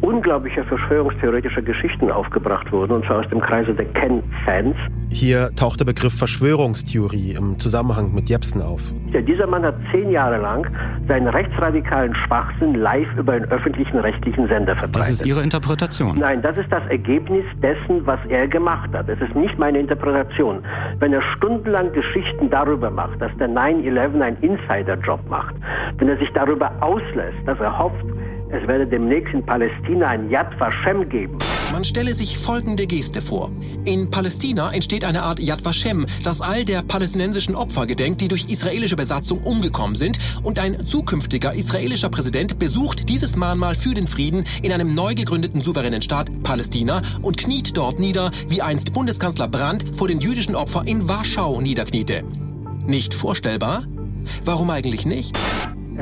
unglaubliche 0.00 0.64
verschwörungstheoretische 0.64 1.62
Geschichten 1.62 2.10
aufgebracht 2.10 2.70
wurden, 2.72 2.92
und 2.92 3.04
zwar 3.04 3.20
aus 3.20 3.28
dem 3.28 3.40
Kreise 3.40 3.74
der 3.74 3.86
Ken-Fans. 3.86 4.76
Hier 5.10 5.50
taucht 5.56 5.80
der 5.80 5.84
Begriff 5.84 6.16
Verschwörungstheorie 6.16 7.34
im 7.34 7.58
Zusammenhang 7.58 8.14
mit 8.14 8.30
Jepsen 8.30 8.62
auf. 8.62 8.92
Ja, 9.12 9.20
dieser 9.20 9.46
Mann 9.46 9.62
hat 9.62 9.74
zehn 9.90 10.10
Jahre 10.10 10.38
lang 10.38 10.66
seinen 11.06 11.28
rechtsradikalen 11.28 12.14
Schwachsinn 12.14 12.74
live 12.74 13.08
über 13.18 13.34
einen 13.34 13.44
öffentlichen 13.46 13.98
rechtlichen 13.98 14.48
Sender 14.48 14.74
verbreitet. 14.74 14.96
Das 14.96 15.10
ist 15.10 15.26
Ihre 15.26 15.42
Interpretation? 15.42 16.18
Nein, 16.18 16.40
das 16.40 16.56
ist 16.56 16.72
das 16.72 16.86
Ergebnis 16.86 17.44
dessen, 17.60 18.06
was 18.06 18.20
er 18.28 18.48
gemacht 18.48 18.90
hat. 18.94 19.08
Es 19.08 19.20
ist 19.20 19.34
nicht 19.34 19.58
meine 19.58 19.78
Interpretation. 19.78 20.62
Wenn 20.98 21.12
er 21.12 21.22
stundenlang 21.36 21.92
Geschichten 21.92 22.48
darüber 22.48 22.90
macht, 22.90 23.20
dass 23.20 23.30
der 23.38 23.48
9-11 23.48 24.20
einen 24.20 24.36
Insider-Job 24.40 25.20
macht, 25.28 25.54
wenn 25.98 26.08
er 26.08 26.16
sich 26.16 26.30
darüber 26.32 26.72
auslässt, 26.80 27.38
dass 27.46 27.58
er 27.60 27.78
hofft, 27.78 28.04
es 28.52 28.68
werde 28.68 28.86
demnächst 28.86 29.32
in 29.32 29.44
Palästina 29.44 30.08
ein 30.08 30.28
Yad 30.30 30.58
Vashem 30.60 31.08
geben. 31.08 31.38
Man 31.72 31.84
stelle 31.84 32.12
sich 32.12 32.36
folgende 32.36 32.86
Geste 32.86 33.22
vor. 33.22 33.50
In 33.86 34.10
Palästina 34.10 34.72
entsteht 34.72 35.04
eine 35.04 35.22
Art 35.22 35.40
Yad 35.40 35.64
Vashem, 35.64 36.06
das 36.22 36.42
all 36.42 36.66
der 36.66 36.82
palästinensischen 36.82 37.54
Opfer 37.54 37.86
gedenkt, 37.86 38.20
die 38.20 38.28
durch 38.28 38.50
israelische 38.50 38.94
Besatzung 38.94 39.42
umgekommen 39.42 39.96
sind. 39.96 40.18
Und 40.42 40.58
ein 40.58 40.84
zukünftiger 40.84 41.54
israelischer 41.54 42.10
Präsident 42.10 42.58
besucht 42.58 43.08
dieses 43.08 43.36
Mahnmal 43.36 43.74
für 43.74 43.94
den 43.94 44.06
Frieden 44.06 44.44
in 44.62 44.70
einem 44.70 44.94
neu 44.94 45.14
gegründeten 45.14 45.62
souveränen 45.62 46.02
Staat 46.02 46.30
Palästina 46.42 47.00
und 47.22 47.38
kniet 47.38 47.74
dort 47.74 47.98
nieder, 47.98 48.30
wie 48.48 48.60
einst 48.60 48.92
Bundeskanzler 48.92 49.48
Brandt 49.48 49.96
vor 49.96 50.08
den 50.08 50.20
jüdischen 50.20 50.56
Opfern 50.56 50.86
in 50.86 51.08
Warschau 51.08 51.62
niederkniete. 51.62 52.22
Nicht 52.86 53.14
vorstellbar? 53.14 53.84
Warum 54.44 54.68
eigentlich 54.70 55.06
nicht? 55.06 55.38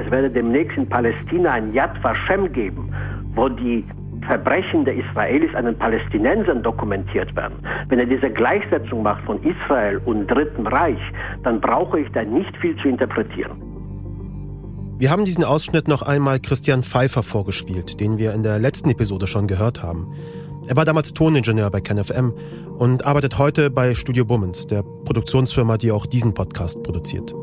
Es 0.04 0.11
werde 0.11 0.30
demnächst 0.30 0.76
in 0.76 0.88
Palästina 0.88 1.52
ein 1.52 1.73
Yad 1.75 2.02
Vashem 2.02 2.52
geben, 2.52 2.92
wo 3.35 3.49
die 3.49 3.85
Verbrechen 4.26 4.85
der 4.85 4.95
Israelis 4.95 5.54
an 5.54 5.64
den 5.64 5.76
Palästinensern 5.76 6.62
dokumentiert 6.62 7.35
werden. 7.37 7.57
Wenn 7.88 7.99
er 7.99 8.07
diese 8.07 8.30
Gleichsetzung 8.30 9.02
macht 9.02 9.25
von 9.25 9.42
Israel 9.42 9.99
und 10.04 10.26
Dritten 10.28 10.66
Reich, 10.66 11.00
dann 11.42 11.61
brauche 11.61 12.00
ich 12.00 12.09
da 12.12 12.23
nicht 12.23 12.57
viel 12.59 12.76
zu 12.76 12.88
interpretieren. 12.88 13.61
Wir 14.99 15.11
haben 15.11 15.25
diesen 15.25 15.45
Ausschnitt 15.45 15.88
noch 15.88 16.02
einmal 16.02 16.40
Christian 16.40 16.83
Pfeiffer 16.83 17.23
vorgespielt, 17.23 18.00
den 18.00 18.19
wir 18.19 18.35
in 18.35 18.42
der 18.42 18.59
letzten 18.59 18.90
Episode 18.90 19.26
schon 19.26 19.47
gehört 19.47 19.83
haben. 19.83 20.12
Er 20.66 20.76
war 20.76 20.85
damals 20.85 21.14
Toningenieur 21.14 21.71
bei 21.71 21.80
KenFM 21.80 22.35
und 22.78 23.07
arbeitet 23.07 23.38
heute 23.38 23.71
bei 23.71 23.95
Studio 23.95 24.26
Bummens, 24.26 24.66
der 24.66 24.83
Produktionsfirma, 24.83 25.78
die 25.78 25.90
auch 25.90 26.04
diesen 26.04 26.35
Podcast 26.35 26.83
produziert. 26.83 27.35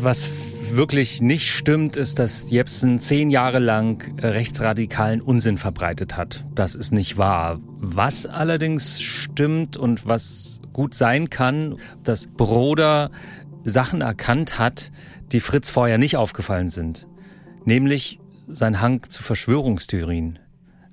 Was 0.00 0.30
wirklich 0.76 1.20
nicht 1.20 1.52
stimmt, 1.52 1.96
ist, 1.96 2.18
dass 2.18 2.50
Jepsen 2.50 2.98
zehn 2.98 3.30
Jahre 3.30 3.58
lang 3.58 4.14
rechtsradikalen 4.18 5.20
Unsinn 5.20 5.58
verbreitet 5.58 6.16
hat. 6.16 6.44
Das 6.54 6.74
ist 6.74 6.92
nicht 6.92 7.18
wahr. 7.18 7.60
Was 7.78 8.26
allerdings 8.26 9.00
stimmt 9.00 9.76
und 9.76 10.06
was 10.06 10.60
gut 10.72 10.94
sein 10.94 11.30
kann, 11.30 11.76
dass 12.02 12.26
Broder 12.26 13.10
Sachen 13.64 14.00
erkannt 14.00 14.58
hat, 14.58 14.90
die 15.32 15.40
Fritz 15.40 15.70
vorher 15.70 15.98
nicht 15.98 16.16
aufgefallen 16.16 16.70
sind. 16.70 17.06
Nämlich 17.64 18.18
sein 18.48 18.80
Hang 18.80 19.08
zu 19.08 19.22
Verschwörungstheorien. 19.22 20.38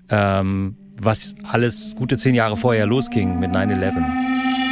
Ähm, 0.09 0.77
was 0.97 1.35
alles 1.43 1.95
gute 1.95 2.17
zehn 2.17 2.35
Jahre 2.35 2.57
vorher 2.57 2.85
losging 2.85 3.39
mit 3.39 3.51
9-11. 3.51 4.64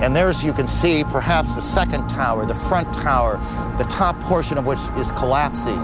And 0.00 0.14
there's, 0.14 0.44
you 0.44 0.52
can 0.52 0.68
see, 0.68 1.02
perhaps 1.04 1.54
the 1.54 1.60
second 1.60 2.08
tower, 2.08 2.46
the 2.46 2.54
front 2.54 2.92
tower, 2.94 3.40
the 3.78 3.84
top 3.84 4.20
portion 4.20 4.56
of 4.56 4.64
which 4.64 4.78
is 4.96 5.10
collapsing. 5.12 5.78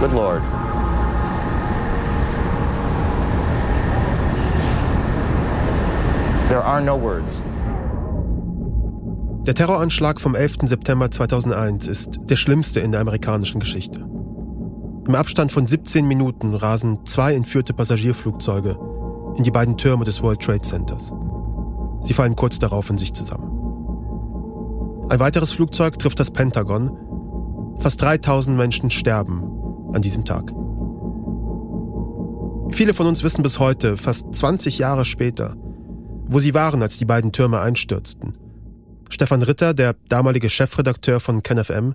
Good 0.00 0.12
Lord. 0.12 0.42
There 6.50 6.62
are 6.62 6.80
no 6.80 6.96
words. 6.96 7.42
Der 9.46 9.54
Terroranschlag 9.54 10.20
vom 10.20 10.34
11. 10.34 10.68
September 10.68 11.10
2001 11.10 11.88
ist 11.88 12.20
der 12.24 12.36
schlimmste 12.36 12.80
in 12.80 12.92
der 12.92 13.00
amerikanischen 13.00 13.60
Geschichte. 13.60 14.00
Im 15.06 15.14
Abstand 15.14 15.52
von 15.52 15.66
17 15.66 16.06
Minuten 16.06 16.54
rasen 16.54 17.06
zwei 17.06 17.34
entführte 17.34 17.72
Passagierflugzeuge 17.72 18.78
in 19.38 19.44
die 19.44 19.50
beiden 19.50 19.76
Türme 19.76 20.04
des 20.04 20.22
World 20.22 20.40
Trade 20.40 20.62
Centers. 20.62 21.12
Sie 22.02 22.14
fallen 22.14 22.36
kurz 22.36 22.58
darauf 22.58 22.90
in 22.90 22.98
sich 22.98 23.14
zusammen. 23.14 23.60
Ein 25.10 25.20
weiteres 25.20 25.52
Flugzeug 25.52 25.98
trifft 25.98 26.20
das 26.20 26.30
Pentagon. 26.30 27.76
Fast 27.78 28.00
3000 28.02 28.56
Menschen 28.56 28.90
sterben 28.90 29.42
an 29.92 30.02
diesem 30.02 30.24
Tag. 30.24 30.52
Viele 32.72 32.94
von 32.94 33.06
uns 33.06 33.24
wissen 33.24 33.42
bis 33.42 33.58
heute, 33.58 33.96
fast 33.96 34.32
20 34.34 34.78
Jahre 34.78 35.04
später, 35.04 35.56
wo 36.26 36.38
sie 36.38 36.54
waren, 36.54 36.82
als 36.82 36.98
die 36.98 37.04
beiden 37.04 37.32
Türme 37.32 37.60
einstürzten. 37.60 38.38
Stefan 39.08 39.42
Ritter, 39.42 39.74
der 39.74 39.96
damalige 40.08 40.48
Chefredakteur 40.48 41.18
von 41.18 41.42
KenFM, 41.42 41.94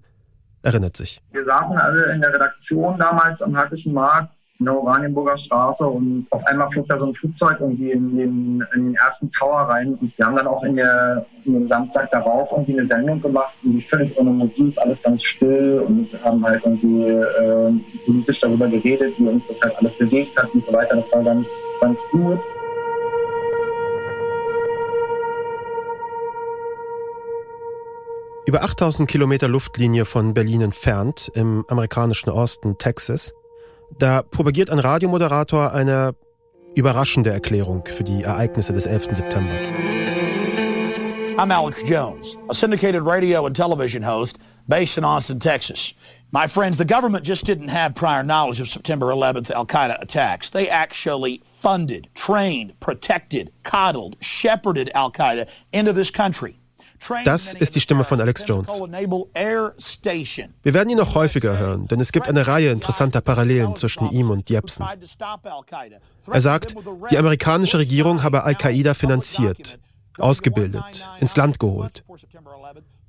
erinnert 0.62 0.98
sich. 0.98 1.22
Wir 1.32 1.46
saßen 1.46 1.78
alle 1.78 2.12
in 2.12 2.20
der 2.20 2.34
Redaktion 2.34 2.98
damals 2.98 3.42
am 3.42 3.56
Hackischen 3.56 3.94
Markt 3.94 4.36
in 4.60 4.66
der 4.66 4.76
Oranienburger 4.76 5.38
Straße 5.38 5.86
und 5.86 6.28
auf 6.30 6.46
einmal 6.46 6.70
flog 6.72 6.88
da 6.88 6.98
so 6.98 7.08
ein 7.08 7.16
Flugzeug 7.16 7.58
irgendwie 7.60 7.92
in 7.92 8.16
den, 8.16 8.66
in 8.74 8.86
den 8.86 8.96
ersten 8.96 9.30
Tower 9.32 9.62
rein 9.62 9.96
und 9.96 10.18
wir 10.18 10.26
haben 10.26 10.36
dann 10.36 10.48
auch 10.48 10.64
in 10.64 10.78
der 10.78 11.26
in 11.44 11.54
dem 11.54 11.68
Samstag 11.68 12.10
darauf 12.12 12.50
irgendwie 12.52 12.80
eine 12.80 12.88
Sendung 12.88 13.22
gemacht 13.22 13.54
und 13.64 13.84
völlig 13.86 14.18
ohne 14.18 14.32
Musik, 14.32 14.78
alles 14.78 15.02
ganz 15.04 15.24
still 15.24 15.84
und 15.86 16.08
haben 16.24 16.44
halt 16.46 16.64
irgendwie 16.66 17.04
äh, 17.04 17.74
politisch 18.06 18.40
darüber 18.40 18.68
geredet, 18.68 19.14
wie 19.18 19.28
uns 19.28 19.44
das 19.48 19.60
halt 19.62 19.78
alles 19.78 19.98
bewegt 19.98 20.38
hat 20.42 20.54
und 20.54 20.66
so 20.66 20.74
weiter. 20.74 20.96
Das 20.96 21.12
war 21.12 21.24
ganz, 21.24 21.48
ganz 21.82 22.00
gut. 22.12 22.40
Über 28.48 28.64
8000 28.64 29.10
Kilometer 29.10 29.48
Luftlinie 29.48 30.06
von 30.06 30.36
Berlin 30.36 30.62
entfernt, 30.62 31.32
im 31.34 31.66
amerikanischen 31.68 32.30
Osten 32.30 32.78
Texas, 32.78 33.34
da 34.00 34.22
propagiert 34.22 34.70
ein 34.70 34.80
Radiomoderator 34.80 35.74
eine 35.74 36.16
überraschende 36.76 37.32
Erklärung 37.32 37.86
für 37.86 38.04
die 38.04 38.24
Ereignisse 38.24 38.74
des 38.74 38.86
11. 38.86 39.16
September. 39.16 39.54
I'm 41.38 41.52
Alex 41.52 41.84
Jones, 41.84 42.38
a 42.50 42.54
syndicated 42.54 43.02
radio 43.06 43.46
and 43.46 43.56
television 43.56 44.04
host 44.04 44.38
based 44.68 44.98
in 44.98 45.04
Austin, 45.04 45.40
Texas. 45.40 45.94
My 46.32 46.48
friends, 46.48 46.78
the 46.78 46.86
government 46.86 47.26
just 47.26 47.46
didn't 47.46 47.70
have 47.70 47.94
prior 47.94 48.24
knowledge 48.24 48.60
of 48.60 48.68
September 48.68 49.08
11th 49.08 49.52
Al 49.52 49.66
Qaeda 49.66 50.02
attacks. 50.02 50.50
They 50.50 50.70
actually 50.70 51.42
funded, 51.46 52.10
trained, 52.14 52.80
protected, 52.80 53.52
coddled, 53.64 54.16
shepherded 54.22 54.90
Al 54.94 55.12
Qaeda 55.12 55.48
into 55.72 55.94
this 55.94 56.10
country. 56.10 56.60
Das 57.24 57.54
ist 57.54 57.76
die 57.76 57.82
Stimme 57.82 58.04
von 58.04 58.20
Alex 58.22 58.44
Jones. 58.46 58.80
Wir 58.80 60.74
werden 60.74 60.90
ihn 60.90 60.98
noch 60.98 61.16
häufiger 61.16 61.58
hören, 61.58 61.88
denn 61.88 62.00
es 62.00 62.12
gibt 62.12 62.28
eine 62.28 62.48
Reihe 62.48 62.72
interessanter 62.72 63.22
Parallelen 63.22 63.76
zwischen 63.76 64.10
ihm 64.12 64.30
und 64.30 64.50
Jepsen. 64.50 64.86
Er 66.32 66.42
sagt, 66.42 66.76
die 67.12 67.18
amerikanische 67.18 67.78
Regierung 67.78 68.24
habe 68.24 68.44
Al-Qaida 68.44 68.94
finanziert, 68.94 69.80
ausgebildet, 70.18 71.10
ins 71.20 71.36
Land 71.36 71.60
geholt. 71.60 72.04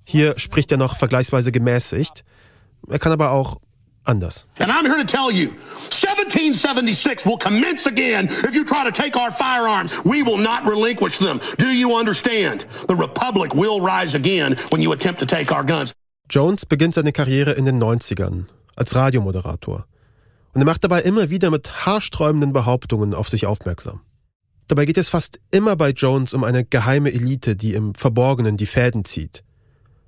Hier 0.05 0.39
spricht 0.39 0.71
er 0.71 0.79
noch 0.79 0.97
vergleichsweise 0.97 1.51
gemäßigt. 1.51 2.25
Er 2.89 2.99
kann 2.99 3.13
aber 3.13 3.33
auch 3.33 3.61
anders. 4.07 4.47
And 4.59 4.71
I'm 4.71 4.85
here 4.85 4.97
to 4.97 5.05
tell 5.05 5.31
you, 5.31 5.51
1776 5.91 7.27
will 7.27 7.39
commence 7.39 7.87
again 7.87 8.27
if 8.27 8.55
you 8.55 8.65
try 8.65 8.85
to 8.85 8.93
take 8.93 9.17
our 9.17 9.31
firearms. 9.31 9.93
We 10.05 10.23
will 10.23 10.39
not 10.39 10.67
relinquish 10.67 11.19
them. 11.19 11.41
Do 11.59 11.67
you 11.67 11.97
understand? 11.97 12.67
The 12.89 12.97
Republic 12.97 13.55
will 13.55 13.81
rise 13.81 14.15
again 14.15 14.57
when 14.71 14.83
you 14.83 14.93
attempt 14.93 15.21
to 15.21 15.27
take 15.27 15.53
our 15.53 15.65
guns. 15.65 15.93
Jones 16.29 16.67
beginnt 16.67 16.95
seine 16.95 17.13
Karriere 17.13 17.53
in 17.53 17.67
den 17.67 17.81
90ern 17.81 18.47
als 18.75 18.95
Radiomoderator. 18.95 19.87
Und 20.53 20.63
er 20.63 20.65
macht 20.65 20.83
dabei 20.83 21.03
immer 21.03 21.31
wieder 21.31 21.51
mit 21.51 21.87
haarsträubenden 21.87 22.53
Behauptungen 22.53 23.15
auf 23.15 23.29
sich 23.29 23.47
aufmerksam. 23.47 24.01
Dabei 24.69 24.85
geht 24.87 24.99
es 24.99 25.09
fast 25.09 25.39
immer 25.53 25.77
bei 25.77 25.91
Jones 25.91 26.35
um 26.35 26.43
eine 26.43 26.65
geheime 26.65 27.13
Elite, 27.13 27.55
die 27.55 27.75
im 27.75 27.95
Verborgenen 27.95 28.57
die 28.57 28.67
Fäden 28.67 29.05
zieht. 29.05 29.45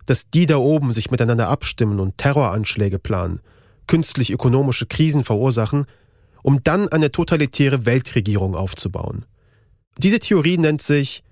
Dass 0.07 0.31
die 0.31 0.47
da 0.47 0.57
oben 0.57 0.93
sich 0.93 1.11
miteinander 1.11 1.49
abstimmen 1.49 2.01
und 2.01 2.19
Terroranschläge 2.19 2.99
planen– 2.99 3.41
künstlich 3.89 4.31
ökonomische 4.31 4.87
Krisen 4.87 5.25
verursachen, 5.25 5.87
um 6.43 6.63
dann 6.63 6.89
eine 6.89 7.11
totalitäre 7.11 7.85
Weltregierung 7.85 8.55
aufzubauen. 8.55 9.27
Diese 9.99 10.21
Theorie 10.21 10.59
nennt 10.59 10.81
sich 10.81 11.25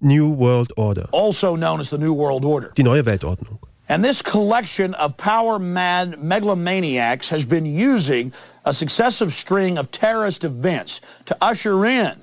New 0.00 0.38
World 0.38 0.76
Order. 0.78 1.08
Also 1.12 1.54
known 1.54 1.80
as 1.80 1.90
the 1.90 1.98
New 1.98 2.16
World 2.16 2.44
Order. 2.44 2.70
Die 2.76 2.82
neue 2.82 3.04
Weltordnung. 3.04 3.58
And 3.88 4.02
this 4.04 4.22
collection 4.22 4.94
of 4.94 5.16
power-mad 5.16 6.18
megalomaniacs 6.20 7.30
has 7.30 7.44
been 7.44 7.64
using 7.66 8.32
a 8.64 8.72
successive 8.72 9.32
string 9.32 9.78
of 9.78 9.90
terrorist 9.92 10.42
events 10.42 11.00
to 11.26 11.36
usher 11.40 11.86
in 11.86 12.16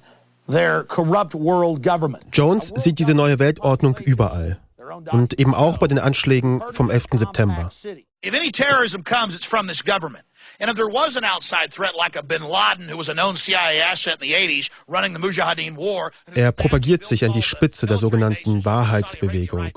their 0.48 0.84
corrupt 0.84 1.34
world 1.34 1.82
government. 1.82 2.26
Jones 2.34 2.74
sieht 2.76 3.00
diese 3.00 3.14
neue 3.14 3.40
Weltordnung 3.40 3.98
überall. 4.04 4.58
Und 5.12 5.40
eben 5.40 5.54
auch 5.54 5.78
bei 5.78 5.88
den 5.88 6.00
Anschlägen 6.00 6.62
vom 6.72 6.90
11. 6.90 7.06
September. 7.14 7.70
If 8.26 8.34
any 8.34 8.52
terrorism 8.52 9.04
comes, 9.04 9.36
it's 9.36 9.46
from 9.46 9.68
this 9.68 9.84
government. 9.84 10.24
And 10.60 10.70
if 10.70 10.76
there 10.78 10.88
was 10.88 11.18
an 11.18 11.26
outside 11.26 11.72
threat 11.72 11.94
like 11.96 12.16
a 12.16 12.22
bin 12.22 12.42
Laden, 12.42 12.88
who 12.90 12.98
was 12.98 13.10
a 13.10 13.14
known 13.14 13.36
CIA 13.36 13.82
asset 13.82 14.22
in 14.22 14.30
the 14.30 14.34
80s, 14.34 14.70
running 14.88 15.14
the 15.14 15.20
Mujahideen 15.20 15.76
War. 15.76 16.12
Er 16.34 16.52
propagiert 16.52 17.06
sich 17.06 17.26
an 17.26 17.34
die 17.34 17.42
Spitze 17.42 17.86
der 17.86 17.98
sogenannten 17.98 18.64
Wahrheitsbewegung, 18.64 19.72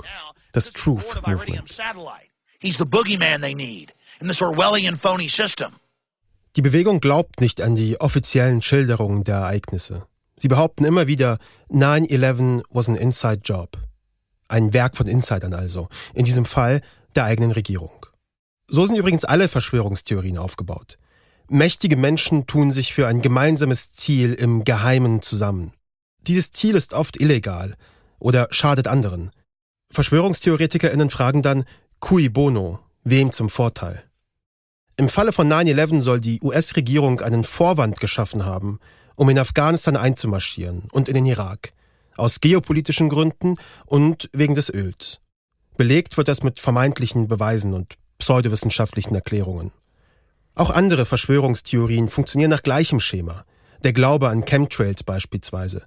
das 0.52 0.70
Truth 0.70 1.26
Movement. 1.26 1.76
He's 2.60 2.78
the 2.78 2.86
boogeyman 2.86 3.42
they 3.42 3.54
need 3.54 3.92
in 4.20 4.28
this 4.28 4.40
Orwellian 4.40 4.96
phony 4.96 5.28
system. 5.28 5.72
Die 6.56 6.62
Bewegung 6.62 7.00
glaubt 7.00 7.40
nicht 7.40 7.60
an 7.60 7.76
die 7.76 8.00
offiziellen 8.00 8.62
Schilderungen 8.62 9.24
der 9.24 9.36
Ereignisse. 9.36 10.06
Sie 10.38 10.48
behaupten 10.48 10.84
immer 10.84 11.06
wieder, 11.06 11.38
9-11 11.70 12.62
was 12.70 12.88
an 12.88 12.94
inside 12.94 13.40
job. 13.44 13.76
Ein 14.48 14.72
Werk 14.72 14.96
von 14.96 15.06
Insidern 15.06 15.54
also, 15.54 15.88
in 16.14 16.24
diesem 16.24 16.44
Fall 16.44 16.80
der 17.14 17.24
eigenen 17.24 17.50
Regierung. 17.50 18.06
So 18.68 18.84
sind 18.84 18.96
übrigens 18.96 19.24
alle 19.24 19.48
Verschwörungstheorien 19.48 20.38
aufgebaut. 20.38 20.98
Mächtige 21.48 21.96
Menschen 21.96 22.46
tun 22.46 22.72
sich 22.72 22.92
für 22.92 23.06
ein 23.06 23.22
gemeinsames 23.22 23.92
Ziel 23.92 24.34
im 24.34 24.64
Geheimen 24.64 25.22
zusammen. 25.22 25.72
Dieses 26.26 26.50
Ziel 26.50 26.74
ist 26.74 26.92
oft 26.92 27.20
illegal 27.20 27.76
oder 28.18 28.48
schadet 28.50 28.88
anderen. 28.88 29.30
VerschwörungstheoretikerInnen 29.92 31.10
fragen 31.10 31.42
dann, 31.42 31.64
cui 32.00 32.28
bono, 32.28 32.80
wem 33.04 33.30
zum 33.30 33.48
Vorteil? 33.48 34.02
Im 34.96 35.08
Falle 35.08 35.32
von 35.32 35.48
9-11 35.48 36.02
soll 36.02 36.20
die 36.20 36.40
US-Regierung 36.42 37.20
einen 37.20 37.44
Vorwand 37.44 38.00
geschaffen 38.00 38.44
haben, 38.44 38.80
um 39.14 39.28
in 39.28 39.38
Afghanistan 39.38 39.96
einzumarschieren 39.96 40.88
und 40.90 41.08
in 41.08 41.14
den 41.14 41.26
Irak. 41.26 41.72
Aus 42.16 42.40
geopolitischen 42.40 43.08
Gründen 43.08 43.56
und 43.84 44.28
wegen 44.32 44.54
des 44.54 44.72
Öls. 44.72 45.20
Belegt 45.76 46.16
wird 46.16 46.28
das 46.28 46.42
mit 46.42 46.60
vermeintlichen 46.60 47.28
Beweisen 47.28 47.74
und 47.74 47.94
pseudowissenschaftlichen 48.18 49.14
Erklärungen. 49.14 49.72
Auch 50.54 50.70
andere 50.70 51.04
Verschwörungstheorien 51.04 52.08
funktionieren 52.08 52.50
nach 52.50 52.62
gleichem 52.62 53.00
Schema. 53.00 53.44
Der 53.84 53.92
Glaube 53.92 54.30
an 54.30 54.46
Chemtrails 54.46 55.04
beispielsweise. 55.04 55.82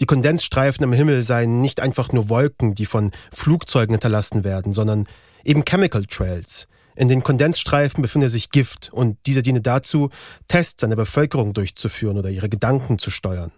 Die 0.00 0.06
Kondensstreifen 0.06 0.82
im 0.84 0.92
Himmel 0.92 1.22
seien 1.22 1.60
nicht 1.60 1.80
einfach 1.80 2.12
nur 2.12 2.28
Wolken, 2.28 2.74
die 2.74 2.86
von 2.86 3.12
Flugzeugen 3.32 3.94
hinterlassen 3.94 4.44
werden, 4.44 4.72
sondern 4.72 5.06
eben 5.44 5.64
Chemical 5.64 6.04
Trails. 6.04 6.66
In 6.96 7.08
den 7.08 7.22
Kondensstreifen 7.22 8.02
befinde 8.02 8.28
sich 8.28 8.50
Gift 8.50 8.90
und 8.92 9.18
diese 9.26 9.42
diene 9.42 9.60
dazu, 9.60 10.10
Tests 10.48 10.82
an 10.82 10.90
der 10.90 10.96
Bevölkerung 10.96 11.52
durchzuführen 11.52 12.18
oder 12.18 12.30
ihre 12.30 12.48
Gedanken 12.48 12.98
zu 12.98 13.10
steuern. 13.10 13.52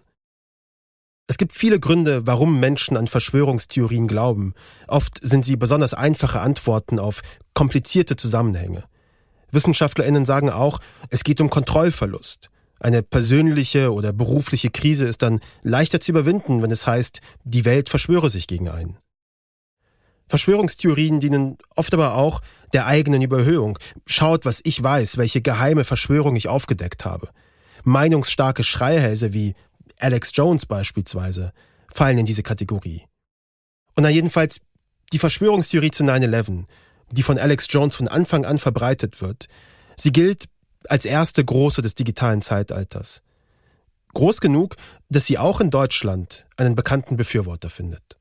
Es 1.27 1.37
gibt 1.37 1.55
viele 1.55 1.79
Gründe, 1.79 2.27
warum 2.27 2.59
Menschen 2.59 2.97
an 2.97 3.07
Verschwörungstheorien 3.07 4.07
glauben. 4.07 4.53
Oft 4.87 5.19
sind 5.21 5.45
sie 5.45 5.55
besonders 5.55 5.93
einfache 5.93 6.41
Antworten 6.41 6.99
auf 6.99 7.21
komplizierte 7.53 8.15
Zusammenhänge. 8.15 8.83
Wissenschaftlerinnen 9.51 10.25
sagen 10.25 10.49
auch, 10.49 10.79
es 11.09 11.23
geht 11.23 11.41
um 11.41 11.49
Kontrollverlust. 11.49 12.49
Eine 12.79 13.03
persönliche 13.03 13.93
oder 13.93 14.11
berufliche 14.11 14.71
Krise 14.71 15.07
ist 15.07 15.21
dann 15.21 15.39
leichter 15.61 16.01
zu 16.01 16.11
überwinden, 16.11 16.63
wenn 16.63 16.71
es 16.71 16.87
heißt, 16.87 17.21
die 17.43 17.63
Welt 17.63 17.89
verschwöre 17.89 18.29
sich 18.29 18.47
gegen 18.47 18.69
einen. 18.69 18.97
Verschwörungstheorien 20.27 21.19
dienen 21.19 21.57
oft 21.75 21.93
aber 21.93 22.15
auch 22.15 22.41
der 22.73 22.87
eigenen 22.87 23.21
Überhöhung. 23.21 23.77
Schaut, 24.07 24.45
was 24.45 24.61
ich 24.63 24.81
weiß, 24.81 25.17
welche 25.17 25.41
geheime 25.41 25.83
Verschwörung 25.83 26.35
ich 26.35 26.47
aufgedeckt 26.47 27.05
habe. 27.05 27.29
Meinungsstarke 27.83 28.63
Schreihälse 28.63 29.33
wie 29.33 29.55
Alex 30.01 30.31
Jones 30.33 30.65
beispielsweise, 30.65 31.53
fallen 31.91 32.17
in 32.17 32.25
diese 32.25 32.43
Kategorie. 32.43 33.03
Und 33.95 34.03
dann 34.03 34.13
jedenfalls 34.13 34.59
die 35.13 35.19
Verschwörungstheorie 35.19 35.91
zu 35.91 36.03
9-11, 36.03 36.65
die 37.11 37.23
von 37.23 37.37
Alex 37.37 37.67
Jones 37.69 37.95
von 37.95 38.07
Anfang 38.07 38.45
an 38.45 38.59
verbreitet 38.59 39.21
wird, 39.21 39.47
sie 39.97 40.11
gilt 40.11 40.45
als 40.87 41.05
erste 41.05 41.43
große 41.43 41.81
des 41.81 41.95
digitalen 41.95 42.41
Zeitalters. 42.41 43.21
Groß 44.13 44.41
genug, 44.41 44.75
dass 45.09 45.25
sie 45.25 45.37
auch 45.37 45.61
in 45.61 45.69
Deutschland 45.69 46.45
einen 46.57 46.75
bekannten 46.75 47.17
Befürworter 47.17 47.69
findet. 47.69 48.17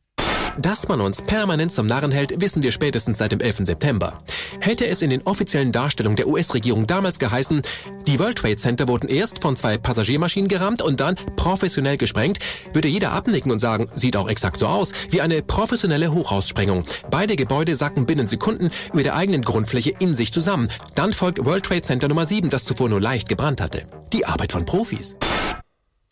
Dass 0.59 0.89
man 0.89 1.01
uns 1.01 1.23
permanent 1.23 1.73
zum 1.73 1.87
Narren 1.87 2.13
hält, 2.13 2.41
wissen 2.41 2.63
wir 2.63 2.73
spätestens 2.73 3.19
seit 3.19 3.33
dem 3.33 3.41
11. 3.41 3.59
September. 3.67 4.19
Hätte 4.61 4.87
es 4.87 5.03
in 5.03 5.11
den 5.11 5.23
offiziellen 5.23 5.73
Darstellungen 5.73 6.17
der 6.17 6.27
US-Regierung 6.27 6.87
damals 6.87 7.19
geheißen, 7.19 7.63
die 8.07 8.19
World 8.19 8.39
Trade 8.39 8.57
Center 8.57 8.89
wurden 8.89 9.09
erst 9.09 9.43
von 9.43 9.57
zwei 9.57 9.79
Passagiermaschinen 9.79 10.49
gerammt 10.49 10.83
und 10.83 11.01
dann 11.01 11.17
professionell 11.37 11.97
gesprengt, 11.97 12.39
würde 12.73 12.89
jeder 12.89 13.13
abnicken 13.13 13.53
und 13.53 13.61
sagen, 13.61 13.89
sieht 13.95 14.17
auch 14.17 14.29
exakt 14.29 14.59
so 14.59 14.67
aus, 14.67 14.93
wie 15.11 15.21
eine 15.21 15.43
professionelle 15.43 16.13
Hochhaussprengung. 16.13 16.85
Beide 17.11 17.37
Gebäude 17.37 17.77
sacken 17.77 18.07
binnen 18.07 18.27
Sekunden 18.27 18.71
über 18.93 19.03
der 19.03 19.17
eigenen 19.17 19.43
Grundfläche 19.43 19.95
in 19.99 20.15
sich 20.15 20.33
zusammen. 20.33 20.71
Dann 20.95 21.13
folgt 21.13 21.45
World 21.45 21.65
Trade 21.65 21.83
Center 21.83 22.09
Nummer 22.09 22.27
7, 22.27 22.51
das 22.51 22.65
zuvor 22.65 22.89
nur 22.89 23.01
leicht 23.01 23.29
gebrannt 23.29 23.61
hatte. 23.61 23.85
Die 24.13 24.27
Arbeit 24.27 24.53
von 24.53 24.65
Profis. 24.65 25.17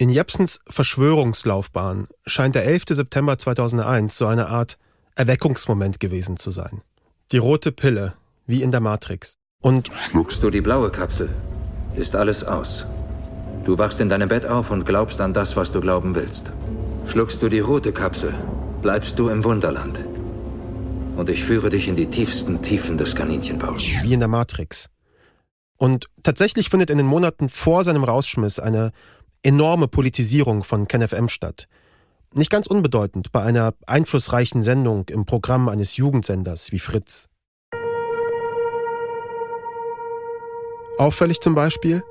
In 0.01 0.11
Jepsens 0.11 0.61
Verschwörungslaufbahn 0.69 2.07
scheint 2.25 2.55
der 2.55 2.65
11. 2.65 2.85
September 2.91 3.37
2001 3.37 4.17
so 4.17 4.27
eine 4.27 4.47
Art 4.47 4.79
Erweckungsmoment 5.17 5.99
gewesen 5.99 6.37
zu 6.37 6.53
sein. 6.53 6.83
Die 7.33 7.39
rote 7.39 7.73
Pille, 7.73 8.15
wie 8.47 8.63
in 8.63 8.71
der 8.71 8.79
Matrix. 8.79 9.35
Und 9.61 9.91
schluckst 10.09 10.41
du 10.45 10.51
die 10.51 10.61
blaue 10.61 10.93
Kapsel, 10.93 11.31
ist 11.97 12.15
alles 12.15 12.45
aus. 12.45 12.87
Du 13.65 13.77
wachst 13.77 14.01
in 14.01 14.09
deinem 14.09 14.29
Bett 14.29 14.47
auf 14.47 14.71
und 14.71 14.87
glaubst 14.87 15.21
an 15.21 15.35
das, 15.35 15.57
was 15.57 15.73
du 15.73 15.81
glauben 15.81 16.15
willst. 16.15 16.53
Schluckst 17.09 17.43
du 17.43 17.49
die 17.49 17.59
rote 17.59 17.93
Kapsel, 17.93 18.33
bleibst 18.81 19.19
du 19.19 19.29
im 19.31 19.43
Wunderland. 19.43 19.99
Und 21.17 21.29
ich 21.29 21.43
führe 21.43 21.71
dich 21.71 21.89
in 21.89 21.97
die 21.97 22.07
tiefsten 22.07 22.63
Tiefen 22.63 22.99
des 22.99 23.17
Kaninchenbaus. 23.17 23.83
Wie 24.03 24.13
in 24.13 24.21
der 24.21 24.29
Matrix. 24.29 24.89
Und 25.77 26.07
tatsächlich 26.23 26.71
findet 26.71 26.91
in 26.91 26.99
den 26.99 27.07
Monaten 27.07 27.49
vor 27.49 27.83
seinem 27.83 28.05
Rausschmiss 28.05 28.59
eine 28.59 28.93
enorme 29.43 29.89
Politisierung 29.89 30.65
von 30.65 30.89
KenFM 30.89 31.29
statt. 31.29 31.69
Nicht 32.35 32.51
ganz 32.51 32.67
unbedeutend 32.67 33.33
bei 33.33 33.43
einer 33.43 33.75
einflussreichen 33.87 34.63
Sendung 34.63 35.09
im 35.09 35.25
Programm 35.25 35.69
eines 35.69 35.97
Jugendsenders 35.97 36.73
wie 36.73 36.79
Fritz. 36.79 37.29
Auffällig 40.99 41.41
zum 41.41 41.55
Beispiel 41.55 42.03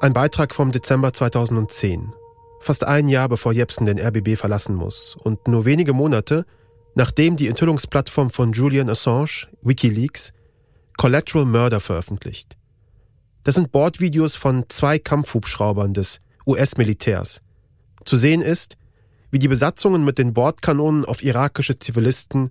ein 0.00 0.12
Beitrag 0.12 0.54
vom 0.54 0.72
Dezember 0.72 1.12
2010, 1.12 2.12
fast 2.60 2.84
ein 2.84 3.08
Jahr 3.08 3.28
bevor 3.28 3.52
Jepsen 3.52 3.86
den 3.86 3.98
RBB 3.98 4.36
verlassen 4.36 4.74
muss 4.74 5.16
und 5.16 5.48
nur 5.48 5.64
wenige 5.64 5.92
Monate, 5.92 6.46
nachdem 6.94 7.36
die 7.36 7.48
Enthüllungsplattform 7.48 8.30
von 8.30 8.52
Julian 8.52 8.88
Assange, 8.88 9.48
Wikileaks, 9.62 10.32
Collateral 10.96 11.46
Murder 11.46 11.80
veröffentlicht. 11.80 12.56
Das 13.42 13.54
sind 13.54 13.72
Bordvideos 13.72 14.36
von 14.36 14.64
zwei 14.68 14.98
Kampfhubschraubern 14.98 15.94
des 15.94 16.20
US-Militärs. 16.50 17.40
Zu 18.04 18.16
sehen 18.16 18.42
ist, 18.42 18.76
wie 19.30 19.38
die 19.38 19.48
Besatzungen 19.48 20.04
mit 20.04 20.18
den 20.18 20.34
Bordkanonen 20.34 21.04
auf 21.04 21.22
irakische 21.22 21.78
Zivilisten 21.78 22.50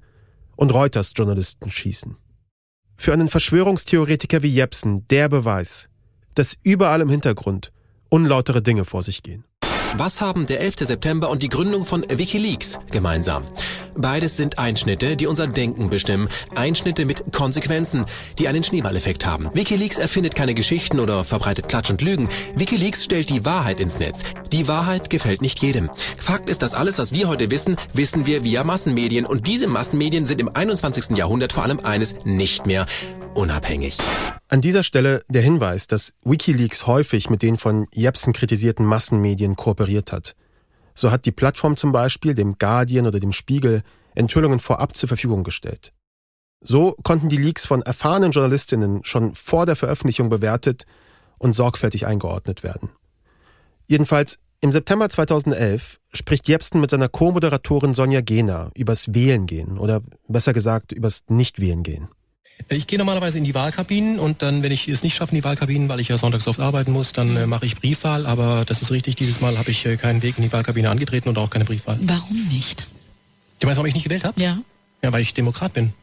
und 0.56 0.74
Reuters-Journalisten 0.74 1.70
schießen. 1.70 2.18
Für 2.96 3.14
einen 3.14 3.30
Verschwörungstheoretiker 3.30 4.42
wie 4.42 4.54
Jepsen 4.54 5.08
der 5.08 5.30
Beweis, 5.30 5.90
dass 6.36 6.58
überall 6.64 7.02
im 7.02 7.10
Hintergrund 7.10 7.72
unlautere 8.10 8.62
Dinge 8.62 8.86
vor 8.86 9.04
sich 9.04 9.24
gehen. 9.24 9.44
Was 9.98 10.22
haben 10.22 10.48
der 10.48 10.62
11. 10.62 10.76
September 10.82 11.30
und 11.30 11.44
die 11.44 11.50
Gründung 11.50 11.84
von 11.84 12.06
Wikileaks 12.10 12.80
gemeinsam? 12.92 13.44
Beides 13.96 14.38
sind 14.38 14.60
Einschnitte, 14.60 15.18
die 15.18 15.28
unser 15.28 15.48
Denken 15.48 15.90
bestimmen. 15.90 16.30
Einschnitte 16.56 17.06
mit 17.06 17.34
Konsequenzen, 17.34 18.06
die 18.38 18.48
einen 18.48 18.64
Schneeballeffekt 18.64 19.26
haben. 19.26 19.50
Wikileaks 19.54 19.98
erfindet 19.98 20.36
keine 20.36 20.54
Geschichten 20.54 21.00
oder 21.00 21.24
verbreitet 21.24 21.68
Klatsch 21.68 21.90
und 21.90 22.02
Lügen. 22.02 22.30
Wikileaks 22.56 23.04
stellt 23.04 23.30
die 23.30 23.46
Wahrheit 23.46 23.80
ins 23.80 24.00
Netz. 24.00 24.24
Die 24.52 24.68
Wahrheit 24.68 25.10
gefällt 25.10 25.42
nicht 25.42 25.60
jedem. 25.60 25.90
Fakt 26.18 26.50
ist, 26.50 26.62
dass 26.62 26.74
alles, 26.74 26.98
was 27.00 27.12
wir 27.12 27.28
heute 27.28 27.52
wissen, 27.52 27.76
wissen 27.94 28.26
wir 28.26 28.44
via 28.44 28.64
Massenmedien. 28.64 29.26
Und 29.26 29.48
diese 29.48 29.68
Massenmedien 29.68 30.26
sind 30.26 30.40
im 30.40 30.56
21. 30.56 31.18
Jahrhundert 31.18 31.52
vor 31.52 31.64
allem 31.64 31.80
eines 31.82 32.16
nicht 32.24 32.66
mehr 32.66 32.86
unabhängig. 33.34 33.98
An 34.52 34.62
dieser 34.62 34.82
Stelle 34.82 35.24
der 35.30 35.44
Hinweis, 35.44 35.86
dass 35.86 36.14
Wikileaks 36.24 36.88
häufig 36.88 37.30
mit 37.30 37.44
den 37.44 37.58
von 37.58 37.86
Jepsen 37.94 38.34
kritisierten 38.34 38.84
Massenmedien 38.84 39.56
kooperiert 39.56 40.12
hat. 40.12 40.36
So 40.96 41.12
hat 41.12 41.26
die 41.26 41.32
Plattform 41.32 41.78
zum 41.78 41.92
Beispiel 41.92 42.34
dem 42.34 42.58
Guardian 42.58 43.06
oder 43.06 43.20
dem 43.20 43.32
Spiegel 43.32 43.84
Enthüllungen 44.16 44.60
vorab 44.60 44.96
zur 44.96 45.08
Verfügung 45.08 45.44
gestellt. 45.44 45.94
So 46.62 46.96
konnten 47.04 47.30
die 47.30 47.38
Leaks 47.38 47.68
von 47.68 47.84
erfahrenen 47.84 48.32
Journalistinnen 48.32 49.06
schon 49.06 49.36
vor 49.36 49.68
der 49.68 49.76
Veröffentlichung 49.76 50.30
bewertet 50.30 50.88
und 51.38 51.54
sorgfältig 51.54 52.08
eingeordnet 52.08 52.64
werden. 52.64 52.90
Jedenfalls, 53.86 54.40
Im 54.62 54.72
September 54.72 55.10
2011 55.10 56.00
spricht 56.12 56.48
Jepsen 56.48 56.82
mit 56.82 56.90
seiner 56.90 57.08
Co-Moderatorin 57.08 57.94
Sonja 57.94 58.22
Gehner 58.22 58.72
übers 58.76 59.14
Wählen 59.14 59.46
gehen 59.46 59.78
oder 59.78 60.02
besser 60.28 60.54
gesagt 60.54 60.92
übers 60.92 61.24
Nicht-Wählen 61.28 61.84
gehen. 61.84 62.10
Ich 62.72 62.86
gehe 62.86 63.00
normalerweise 63.00 63.38
in 63.38 63.44
die 63.44 63.56
Wahlkabinen 63.56 64.20
und 64.20 64.44
dann, 64.44 64.62
wenn 64.62 64.72
ich 64.72 64.88
es 64.88 65.02
nicht 65.02 65.16
schaffe 65.16 65.32
in 65.32 65.38
die 65.38 65.44
Wahlkabinen, 65.44 65.90
weil 65.90 66.00
ich 66.00 66.10
ja 66.10 66.18
sonntags 66.20 66.48
oft 66.48 66.60
arbeiten 66.60 66.92
muss, 66.92 67.14
dann 67.14 67.36
äh, 67.36 67.48
mache 67.48 67.66
ich 67.66 67.76
Briefwahl. 67.76 68.28
Aber 68.28 68.64
das 68.66 68.82
ist 68.84 68.92
richtig, 68.92 69.16
dieses 69.16 69.42
Mal 69.42 69.58
habe 69.58 69.72
ich 69.72 69.86
äh, 69.86 69.98
keinen 69.98 70.22
Weg 70.22 70.38
in 70.38 70.44
die 70.44 70.52
Wahlkabine 70.52 70.90
angetreten 70.90 71.30
und 71.30 71.38
auch 71.40 71.50
keine 71.50 71.66
Briefwahl. 71.66 71.98
Warum 72.02 72.48
nicht? 72.50 72.88
Du 73.60 73.66
meinst, 73.66 73.78
warum 73.78 73.88
ich 73.88 73.96
nicht 73.96 74.04
gewählt 74.04 74.24
habe? 74.24 74.40
Ja. 74.40 74.60
Ja, 75.02 75.12
weil 75.12 75.22
ich 75.22 75.34
Demokrat 75.34 75.74
bin. 75.74 75.94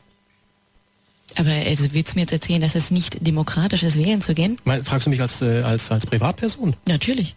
Aber 1.37 1.51
also 1.51 1.93
willst 1.93 2.15
du 2.15 2.19
mir 2.19 2.23
jetzt 2.23 2.33
erzählen, 2.33 2.61
dass 2.61 2.75
es 2.75 2.91
nicht 2.91 3.25
demokratisch 3.25 3.83
ist, 3.83 3.97
wählen 3.97 4.21
zu 4.21 4.35
gehen? 4.35 4.59
Mein, 4.65 4.85
fragst 4.85 5.07
du 5.07 5.11
mich 5.11 5.21
als, 5.21 5.43
äh, 5.43 5.63
als, 5.63 5.91
als 5.91 6.07
Privatperson? 6.07 6.75
Natürlich. 6.89 7.37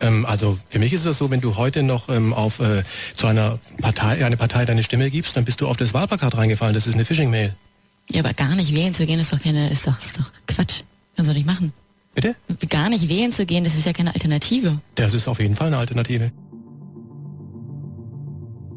Ähm, 0.00 0.26
also 0.26 0.58
für 0.68 0.78
mich 0.78 0.92
ist 0.92 1.04
es 1.04 1.18
so, 1.18 1.30
wenn 1.30 1.40
du 1.40 1.56
heute 1.56 1.82
noch 1.82 2.08
ähm, 2.08 2.34
auf 2.34 2.60
äh, 2.60 2.82
zu 3.16 3.26
einer 3.28 3.58
Partei, 3.80 4.24
eine 4.24 4.36
Partei 4.36 4.64
deine 4.64 4.82
Stimme 4.82 5.10
gibst, 5.10 5.36
dann 5.36 5.44
bist 5.44 5.60
du 5.60 5.68
auf 5.68 5.76
das 5.76 5.94
Wahlplakat 5.94 6.36
reingefallen. 6.36 6.74
Das 6.74 6.86
ist 6.86 6.94
eine 6.94 7.04
Phishing-Mail. 7.04 7.54
Ja, 8.10 8.20
aber 8.20 8.34
gar 8.34 8.54
nicht 8.54 8.74
wählen 8.74 8.94
zu 8.94 9.06
gehen 9.06 9.18
ist 9.18 9.32
doch 9.32 9.40
keine, 9.40 9.70
ist 9.70 9.86
doch, 9.86 9.98
ist 9.98 10.18
doch 10.18 10.30
Quatsch. 10.46 10.82
Kannst 11.16 11.30
du 11.30 11.34
nicht 11.34 11.46
machen. 11.46 11.72
Bitte? 12.14 12.34
Gar 12.68 12.88
nicht 12.88 13.08
wählen 13.08 13.32
zu 13.32 13.44
gehen, 13.44 13.64
das 13.64 13.74
ist 13.74 13.86
ja 13.86 13.92
keine 13.92 14.14
Alternative. 14.14 14.78
Das 14.94 15.12
ist 15.12 15.28
auf 15.28 15.38
jeden 15.40 15.54
Fall 15.54 15.68
eine 15.68 15.78
Alternative. 15.78 16.30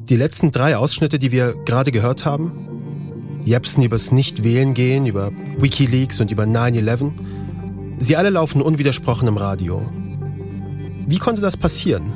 Die 0.10 0.16
letzten 0.16 0.52
drei 0.52 0.76
Ausschnitte, 0.76 1.20
die 1.20 1.32
wir 1.32 1.54
gerade 1.66 1.92
gehört 1.92 2.26
haben, 2.26 2.68
Jepsen 3.46 3.84
übers 3.84 4.12
Nicht-Wählen 4.12 4.74
gehen, 4.74 5.06
über 5.06 5.32
Wikileaks 5.58 6.20
und 6.20 6.32
über 6.32 6.44
9-11, 6.44 7.12
sie 8.00 8.18
alle 8.18 8.30
laufen 8.30 8.62
unwidersprochen 8.62 9.28
im 9.28 9.38
Radio. 9.38 9.82
Wie 11.08 11.20
konnte 11.20 11.42
das 11.42 11.58
passieren? 11.58 12.12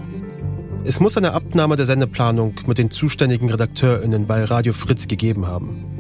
Es 0.86 1.00
muss 1.00 1.16
eine 1.16 1.34
Abnahme 1.34 1.78
der 1.78 1.86
Sendeplanung 1.86 2.56
mit 2.68 2.78
den 2.78 2.92
zuständigen 2.92 3.50
RedakteurInnen 3.50 4.28
bei 4.28 4.44
Radio 4.44 4.74
Fritz 4.74 5.08
gegeben 5.08 5.48
haben. 5.48 5.93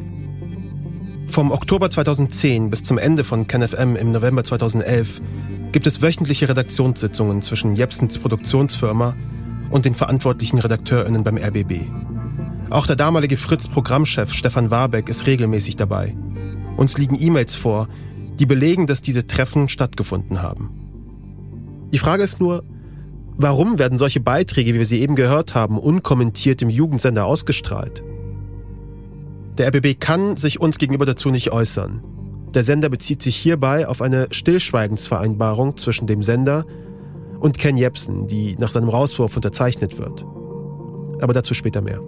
Vom 1.27 1.51
Oktober 1.51 1.89
2010 1.89 2.69
bis 2.69 2.83
zum 2.83 2.97
Ende 2.97 3.23
von 3.23 3.47
KenFM 3.47 3.95
im 3.95 4.12
November 4.12 4.43
2011 4.43 5.21
gibt 5.71 5.88
es 5.88 6.01
wöchentliche 6.01 6.47
Redaktionssitzungen 6.47 7.41
zwischen 7.41 7.75
Jepsens 7.75 8.19
Produktionsfirma 8.19 9.15
und 9.71 9.86
den 9.86 9.95
verantwortlichen 9.95 10.59
RedakteurInnen 10.59 11.23
beim 11.23 11.38
RBB. 11.38 11.81
Auch 12.69 12.86
der 12.86 12.95
damalige 12.95 13.38
Fritz-Programmchef 13.38 14.33
Stefan 14.33 14.69
Warbeck 14.69 15.09
ist 15.09 15.25
regelmäßig 15.25 15.75
dabei. 15.75 16.15
Uns 16.77 16.97
liegen 16.97 17.19
E-Mails 17.19 17.55
vor, 17.55 17.88
die 18.39 18.45
belegen, 18.45 18.86
dass 18.86 19.01
diese 19.01 19.25
Treffen 19.25 19.69
stattgefunden 19.69 20.41
haben. 20.41 20.69
Die 21.93 21.99
Frage 21.99 22.23
ist 22.23 22.39
nur, 22.39 22.63
warum 23.36 23.79
werden 23.79 23.97
solche 23.97 24.19
Beiträge, 24.19 24.73
wie 24.73 24.79
wir 24.79 24.86
sie 24.86 25.01
eben 25.01 25.15
gehört 25.15 25.55
haben, 25.55 25.79
unkommentiert 25.79 26.62
im 26.62 26.69
Jugendsender 26.69 27.25
ausgestrahlt? 27.25 28.03
Der 29.58 29.68
RBB 29.68 30.00
kann 30.00 30.36
sich 30.36 30.60
uns 30.60 30.80
gegenüber 30.80 31.06
dazu 31.06 31.30
nicht 31.30 31.52
äußern. 31.52 32.02
Der 32.54 32.63
Sender 32.63 32.89
bezieht 32.89 33.22
sich 33.22 33.36
hierbei 33.36 33.88
auf 33.88 34.02
eine 34.02 34.28
Stillschweigensvereinbarung 34.32 35.78
zwischen 35.78 36.08
dem 36.08 36.24
Sender 36.24 36.66
und 37.39 37.58
Ken 37.58 37.78
Jebsen, 37.78 38.28
die 38.28 38.56
nach 38.58 38.72
seinem 38.72 38.89
Rauswurf 38.89 39.36
unterzeichnet 39.36 39.98
wird. 39.98 40.26
Aber 41.22 41.34
dazu 41.34 41.54
später 41.54 41.82
mehr. 41.82 42.02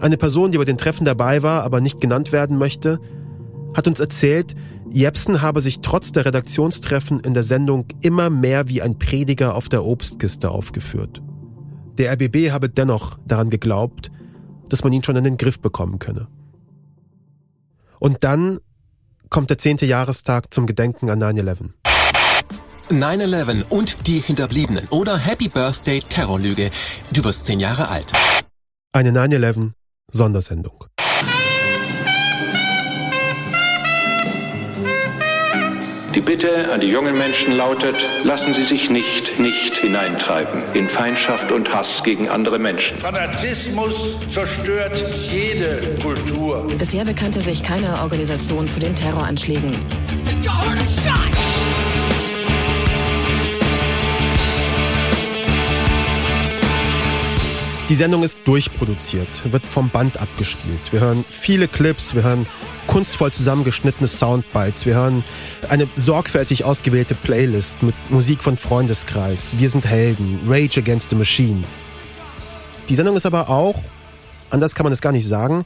Eine 0.00 0.16
Person, 0.16 0.52
die 0.52 0.58
bei 0.58 0.64
den 0.64 0.78
Treffen 0.78 1.04
dabei 1.04 1.42
war, 1.42 1.62
aber 1.64 1.80
nicht 1.80 2.00
genannt 2.00 2.32
werden 2.32 2.56
möchte, 2.56 2.98
hat 3.74 3.86
uns 3.86 4.00
erzählt, 4.00 4.54
Jepsen 4.90 5.42
habe 5.42 5.60
sich 5.60 5.80
trotz 5.80 6.12
der 6.12 6.24
Redaktionstreffen 6.24 7.20
in 7.20 7.34
der 7.34 7.42
Sendung 7.42 7.84
immer 8.00 8.30
mehr 8.30 8.68
wie 8.68 8.82
ein 8.82 8.98
Prediger 8.98 9.54
auf 9.54 9.68
der 9.68 9.84
Obstkiste 9.84 10.50
aufgeführt. 10.50 11.22
Der 11.98 12.12
RBB 12.12 12.50
habe 12.50 12.70
dennoch 12.70 13.18
daran 13.26 13.50
geglaubt, 13.50 14.10
dass 14.72 14.84
man 14.84 14.92
ihn 14.92 15.04
schon 15.04 15.16
in 15.16 15.24
den 15.24 15.36
Griff 15.36 15.60
bekommen 15.60 15.98
könne. 15.98 16.28
Und 17.98 18.24
dann 18.24 18.60
kommt 19.28 19.50
der 19.50 19.58
zehnte 19.58 19.86
Jahrestag 19.86 20.52
zum 20.52 20.66
Gedenken 20.66 21.10
an 21.10 21.22
9-11. 21.22 21.70
9-11 22.90 23.68
und 23.68 24.06
die 24.06 24.18
Hinterbliebenen 24.18 24.88
oder 24.88 25.16
Happy 25.16 25.48
Birthday 25.48 26.00
Terrorlüge. 26.00 26.70
Du 27.12 27.22
wirst 27.22 27.46
zehn 27.46 27.60
Jahre 27.60 27.88
alt. 27.88 28.12
Eine 28.92 29.10
9-11 29.12 29.72
Sondersendung. 30.10 30.84
Die 36.14 36.20
Bitte 36.20 36.72
an 36.72 36.80
die 36.80 36.88
jungen 36.88 37.16
Menschen 37.16 37.56
lautet, 37.56 37.96
lassen 38.24 38.52
Sie 38.52 38.64
sich 38.64 38.90
nicht, 38.90 39.38
nicht 39.38 39.76
hineintreiben 39.76 40.64
in 40.74 40.88
Feindschaft 40.88 41.52
und 41.52 41.72
Hass 41.72 42.02
gegen 42.02 42.28
andere 42.28 42.58
Menschen. 42.58 42.98
Fanatismus 42.98 44.18
zerstört 44.28 45.04
jede 45.30 45.96
Kultur. 46.02 46.66
Bisher 46.76 47.04
bekannte 47.04 47.40
sich 47.40 47.62
keine 47.62 48.00
Organisation 48.02 48.68
zu 48.68 48.80
den 48.80 48.92
Terroranschlägen. 48.96 49.76
Die 57.90 57.96
Sendung 57.96 58.22
ist 58.22 58.38
durchproduziert, 58.44 59.52
wird 59.52 59.66
vom 59.66 59.88
Band 59.88 60.20
abgespielt. 60.20 60.78
Wir 60.92 61.00
hören 61.00 61.24
viele 61.28 61.66
Clips, 61.66 62.14
wir 62.14 62.22
hören 62.22 62.46
kunstvoll 62.86 63.32
zusammengeschnittene 63.32 64.06
Soundbites, 64.06 64.86
wir 64.86 64.94
hören 64.94 65.24
eine 65.68 65.88
sorgfältig 65.96 66.62
ausgewählte 66.62 67.16
Playlist 67.16 67.82
mit 67.82 67.96
Musik 68.08 68.44
von 68.44 68.56
Freundeskreis, 68.56 69.50
Wir 69.58 69.68
sind 69.68 69.86
Helden, 69.86 70.38
Rage 70.46 70.78
Against 70.78 71.10
the 71.10 71.16
Machine. 71.16 71.64
Die 72.88 72.94
Sendung 72.94 73.16
ist 73.16 73.26
aber 73.26 73.48
auch, 73.48 73.82
anders 74.50 74.76
kann 74.76 74.84
man 74.84 74.92
es 74.92 75.00
gar 75.00 75.10
nicht 75.10 75.26
sagen, 75.26 75.64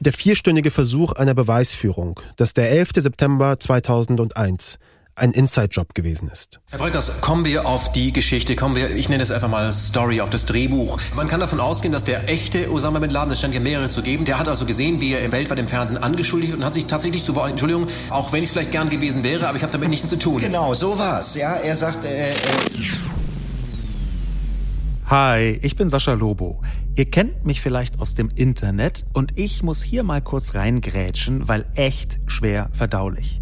der 0.00 0.14
vierstündige 0.14 0.70
Versuch 0.70 1.12
einer 1.12 1.34
Beweisführung, 1.34 2.18
dass 2.36 2.54
der 2.54 2.70
11. 2.70 2.92
September 2.96 3.60
2001 3.60 4.78
ein 5.16 5.32
Inside-Job 5.32 5.94
gewesen 5.94 6.28
ist. 6.28 6.60
Herr 6.70 6.78
Bröckers, 6.78 7.20
kommen 7.22 7.46
wir 7.46 7.66
auf 7.66 7.90
die 7.92 8.12
Geschichte, 8.12 8.54
kommen 8.54 8.76
wir, 8.76 8.90
ich 8.94 9.08
nenne 9.08 9.22
es 9.22 9.30
einfach 9.30 9.48
mal 9.48 9.72
Story, 9.72 10.20
auf 10.20 10.30
das 10.30 10.44
Drehbuch. 10.44 10.98
Man 11.14 11.26
kann 11.26 11.40
davon 11.40 11.58
ausgehen, 11.58 11.92
dass 11.92 12.04
der 12.04 12.28
echte 12.28 12.70
Osama 12.70 12.98
Bin 12.98 13.10
Laden, 13.10 13.32
es 13.32 13.40
scheint 13.40 13.54
ja 13.54 13.60
mehrere 13.60 13.88
zu 13.88 14.02
geben, 14.02 14.26
der 14.26 14.38
hat 14.38 14.46
also 14.48 14.66
gesehen, 14.66 15.00
wie 15.00 15.14
er 15.14 15.24
im 15.24 15.32
weltweit 15.32 15.58
im 15.58 15.68
Fernsehen 15.68 15.96
angeschuldigt 16.02 16.52
und 16.54 16.64
hat 16.64 16.74
sich 16.74 16.86
tatsächlich 16.86 17.24
zu 17.24 17.34
Wort, 17.34 17.50
Entschuldigung, 17.50 17.86
auch 18.10 18.32
wenn 18.32 18.40
ich 18.40 18.46
es 18.46 18.52
vielleicht 18.52 18.72
gern 18.72 18.90
gewesen 18.90 19.24
wäre, 19.24 19.48
aber 19.48 19.56
ich 19.56 19.62
habe 19.62 19.72
damit 19.72 19.88
nichts 19.88 20.08
zu 20.08 20.18
tun. 20.18 20.38
Genau, 20.38 20.74
so 20.74 20.98
war's. 20.98 21.34
Ja, 21.34 21.54
er 21.54 21.74
sagte, 21.74 22.08
äh, 22.08 22.30
äh 22.30 22.34
Hi, 25.08 25.58
ich 25.62 25.76
bin 25.76 25.88
Sascha 25.88 26.12
Lobo. 26.12 26.60
Ihr 26.96 27.04
kennt 27.04 27.46
mich 27.46 27.60
vielleicht 27.60 28.00
aus 28.00 28.14
dem 28.14 28.28
Internet 28.34 29.04
und 29.12 29.38
ich 29.38 29.62
muss 29.62 29.82
hier 29.82 30.02
mal 30.02 30.20
kurz 30.20 30.54
reingrätschen, 30.54 31.46
weil 31.46 31.64
echt 31.74 32.18
schwer 32.26 32.70
verdaulich. 32.72 33.40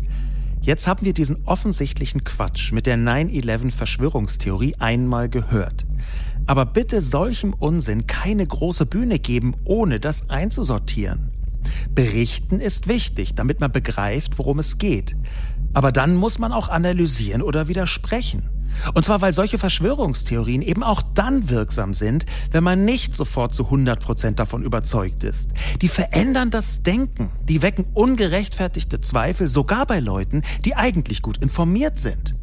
Jetzt 0.64 0.86
haben 0.86 1.04
wir 1.04 1.12
diesen 1.12 1.44
offensichtlichen 1.44 2.24
Quatsch 2.24 2.72
mit 2.72 2.86
der 2.86 2.96
9-11 2.96 3.70
Verschwörungstheorie 3.70 4.74
einmal 4.78 5.28
gehört. 5.28 5.84
Aber 6.46 6.64
bitte 6.64 7.02
solchem 7.02 7.52
Unsinn 7.52 8.06
keine 8.06 8.46
große 8.46 8.86
Bühne 8.86 9.18
geben, 9.18 9.54
ohne 9.64 10.00
das 10.00 10.30
einzusortieren. 10.30 11.32
Berichten 11.94 12.60
ist 12.60 12.88
wichtig, 12.88 13.34
damit 13.34 13.60
man 13.60 13.72
begreift, 13.72 14.38
worum 14.38 14.58
es 14.58 14.78
geht. 14.78 15.14
Aber 15.74 15.92
dann 15.92 16.14
muss 16.14 16.38
man 16.38 16.50
auch 16.50 16.70
analysieren 16.70 17.42
oder 17.42 17.68
widersprechen. 17.68 18.48
Und 18.94 19.04
zwar, 19.04 19.20
weil 19.20 19.34
solche 19.34 19.58
Verschwörungstheorien 19.58 20.62
eben 20.62 20.82
auch 20.82 21.02
dann 21.14 21.48
wirksam 21.48 21.94
sind, 21.94 22.26
wenn 22.50 22.64
man 22.64 22.84
nicht 22.84 23.16
sofort 23.16 23.54
zu 23.54 23.64
100 23.64 24.00
Prozent 24.00 24.38
davon 24.38 24.62
überzeugt 24.62 25.24
ist. 25.24 25.50
Die 25.80 25.88
verändern 25.88 26.50
das 26.50 26.82
Denken, 26.82 27.30
die 27.44 27.62
wecken 27.62 27.86
ungerechtfertigte 27.94 29.00
Zweifel 29.00 29.48
sogar 29.48 29.86
bei 29.86 30.00
Leuten, 30.00 30.42
die 30.64 30.76
eigentlich 30.76 31.22
gut 31.22 31.38
informiert 31.38 31.98
sind. 31.98 32.34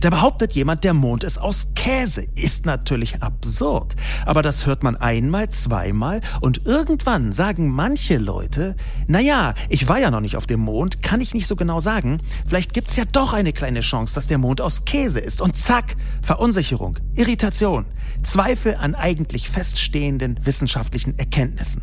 Da 0.00 0.10
behauptet 0.10 0.52
jemand, 0.52 0.84
der 0.84 0.94
Mond 0.94 1.24
ist 1.24 1.38
aus 1.38 1.68
Käse. 1.74 2.26
Ist 2.34 2.66
natürlich 2.66 3.22
absurd. 3.22 3.96
Aber 4.26 4.42
das 4.42 4.66
hört 4.66 4.82
man 4.82 4.96
einmal, 4.96 5.48
zweimal 5.50 6.20
und 6.40 6.66
irgendwann 6.66 7.32
sagen 7.32 7.70
manche 7.70 8.18
Leute, 8.18 8.76
naja, 9.06 9.54
ich 9.68 9.88
war 9.88 9.98
ja 9.98 10.10
noch 10.10 10.20
nicht 10.20 10.36
auf 10.36 10.46
dem 10.46 10.60
Mond, 10.60 11.02
kann 11.02 11.20
ich 11.20 11.34
nicht 11.34 11.46
so 11.46 11.56
genau 11.56 11.80
sagen. 11.80 12.20
Vielleicht 12.46 12.74
gibt's 12.74 12.96
ja 12.96 13.04
doch 13.04 13.32
eine 13.32 13.52
kleine 13.52 13.80
Chance, 13.80 14.14
dass 14.14 14.26
der 14.26 14.38
Mond 14.38 14.60
aus 14.60 14.84
Käse 14.84 15.20
ist. 15.20 15.40
Und 15.40 15.56
zack, 15.56 15.96
Verunsicherung, 16.22 16.98
Irritation, 17.14 17.86
Zweifel 18.22 18.76
an 18.76 18.94
eigentlich 18.94 19.48
feststehenden 19.48 20.40
wissenschaftlichen 20.44 21.18
Erkenntnissen. 21.18 21.82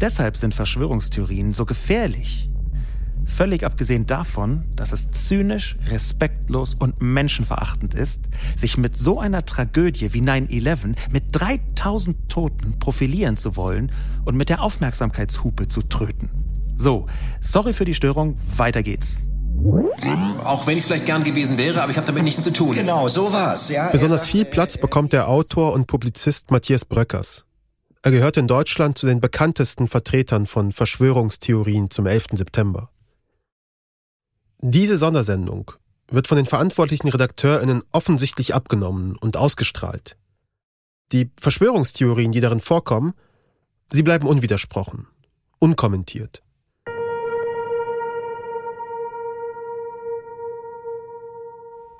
Deshalb 0.00 0.36
sind 0.36 0.54
Verschwörungstheorien 0.54 1.54
so 1.54 1.64
gefährlich. 1.64 2.48
Völlig 3.28 3.62
abgesehen 3.62 4.06
davon, 4.06 4.64
dass 4.74 4.90
es 4.90 5.12
zynisch, 5.12 5.76
respektlos 5.86 6.74
und 6.74 7.00
menschenverachtend 7.00 7.94
ist, 7.94 8.24
sich 8.56 8.76
mit 8.76 8.96
so 8.96 9.20
einer 9.20 9.44
Tragödie 9.44 10.12
wie 10.12 10.20
9-11 10.20 10.96
mit 11.12 11.24
3000 11.32 12.28
Toten 12.28 12.78
profilieren 12.80 13.36
zu 13.36 13.54
wollen 13.54 13.92
und 14.24 14.36
mit 14.36 14.48
der 14.48 14.62
Aufmerksamkeitshupe 14.62 15.68
zu 15.68 15.82
tröten. 15.82 16.30
So, 16.76 17.06
sorry 17.40 17.72
für 17.72 17.84
die 17.84 17.94
Störung, 17.94 18.36
weiter 18.56 18.82
geht's. 18.82 19.26
Auch 20.44 20.66
wenn 20.66 20.78
ich 20.78 20.84
vielleicht 20.84 21.06
gern 21.06 21.24
gewesen 21.24 21.58
wäre, 21.58 21.82
aber 21.82 21.90
ich 21.90 21.96
habe 21.96 22.06
damit 22.06 22.22
nichts 22.22 22.42
zu 22.42 22.52
tun. 22.52 22.74
Genau, 22.74 23.08
so 23.08 23.32
war's. 23.32 23.68
Ja, 23.68 23.88
Besonders 23.90 24.26
viel 24.26 24.44
Platz 24.44 24.78
bekommt 24.78 25.12
der 25.12 25.28
Autor 25.28 25.72
und 25.72 25.86
Publizist 25.86 26.50
Matthias 26.50 26.84
Bröckers. 26.84 27.44
Er 28.02 28.12
gehört 28.12 28.36
in 28.36 28.46
Deutschland 28.46 28.96
zu 28.96 29.06
den 29.06 29.20
bekanntesten 29.20 29.88
Vertretern 29.88 30.46
von 30.46 30.72
Verschwörungstheorien 30.72 31.90
zum 31.90 32.06
11. 32.06 32.26
September. 32.34 32.90
Diese 34.60 34.96
Sondersendung 34.96 35.70
wird 36.10 36.26
von 36.26 36.36
den 36.36 36.46
verantwortlichen 36.46 37.08
RedakteurInnen 37.08 37.84
offensichtlich 37.92 38.56
abgenommen 38.56 39.16
und 39.16 39.36
ausgestrahlt. 39.36 40.16
Die 41.12 41.30
Verschwörungstheorien, 41.38 42.32
die 42.32 42.40
darin 42.40 42.58
vorkommen, 42.58 43.14
sie 43.92 44.02
bleiben 44.02 44.26
unwidersprochen, 44.26 45.06
unkommentiert. 45.60 46.42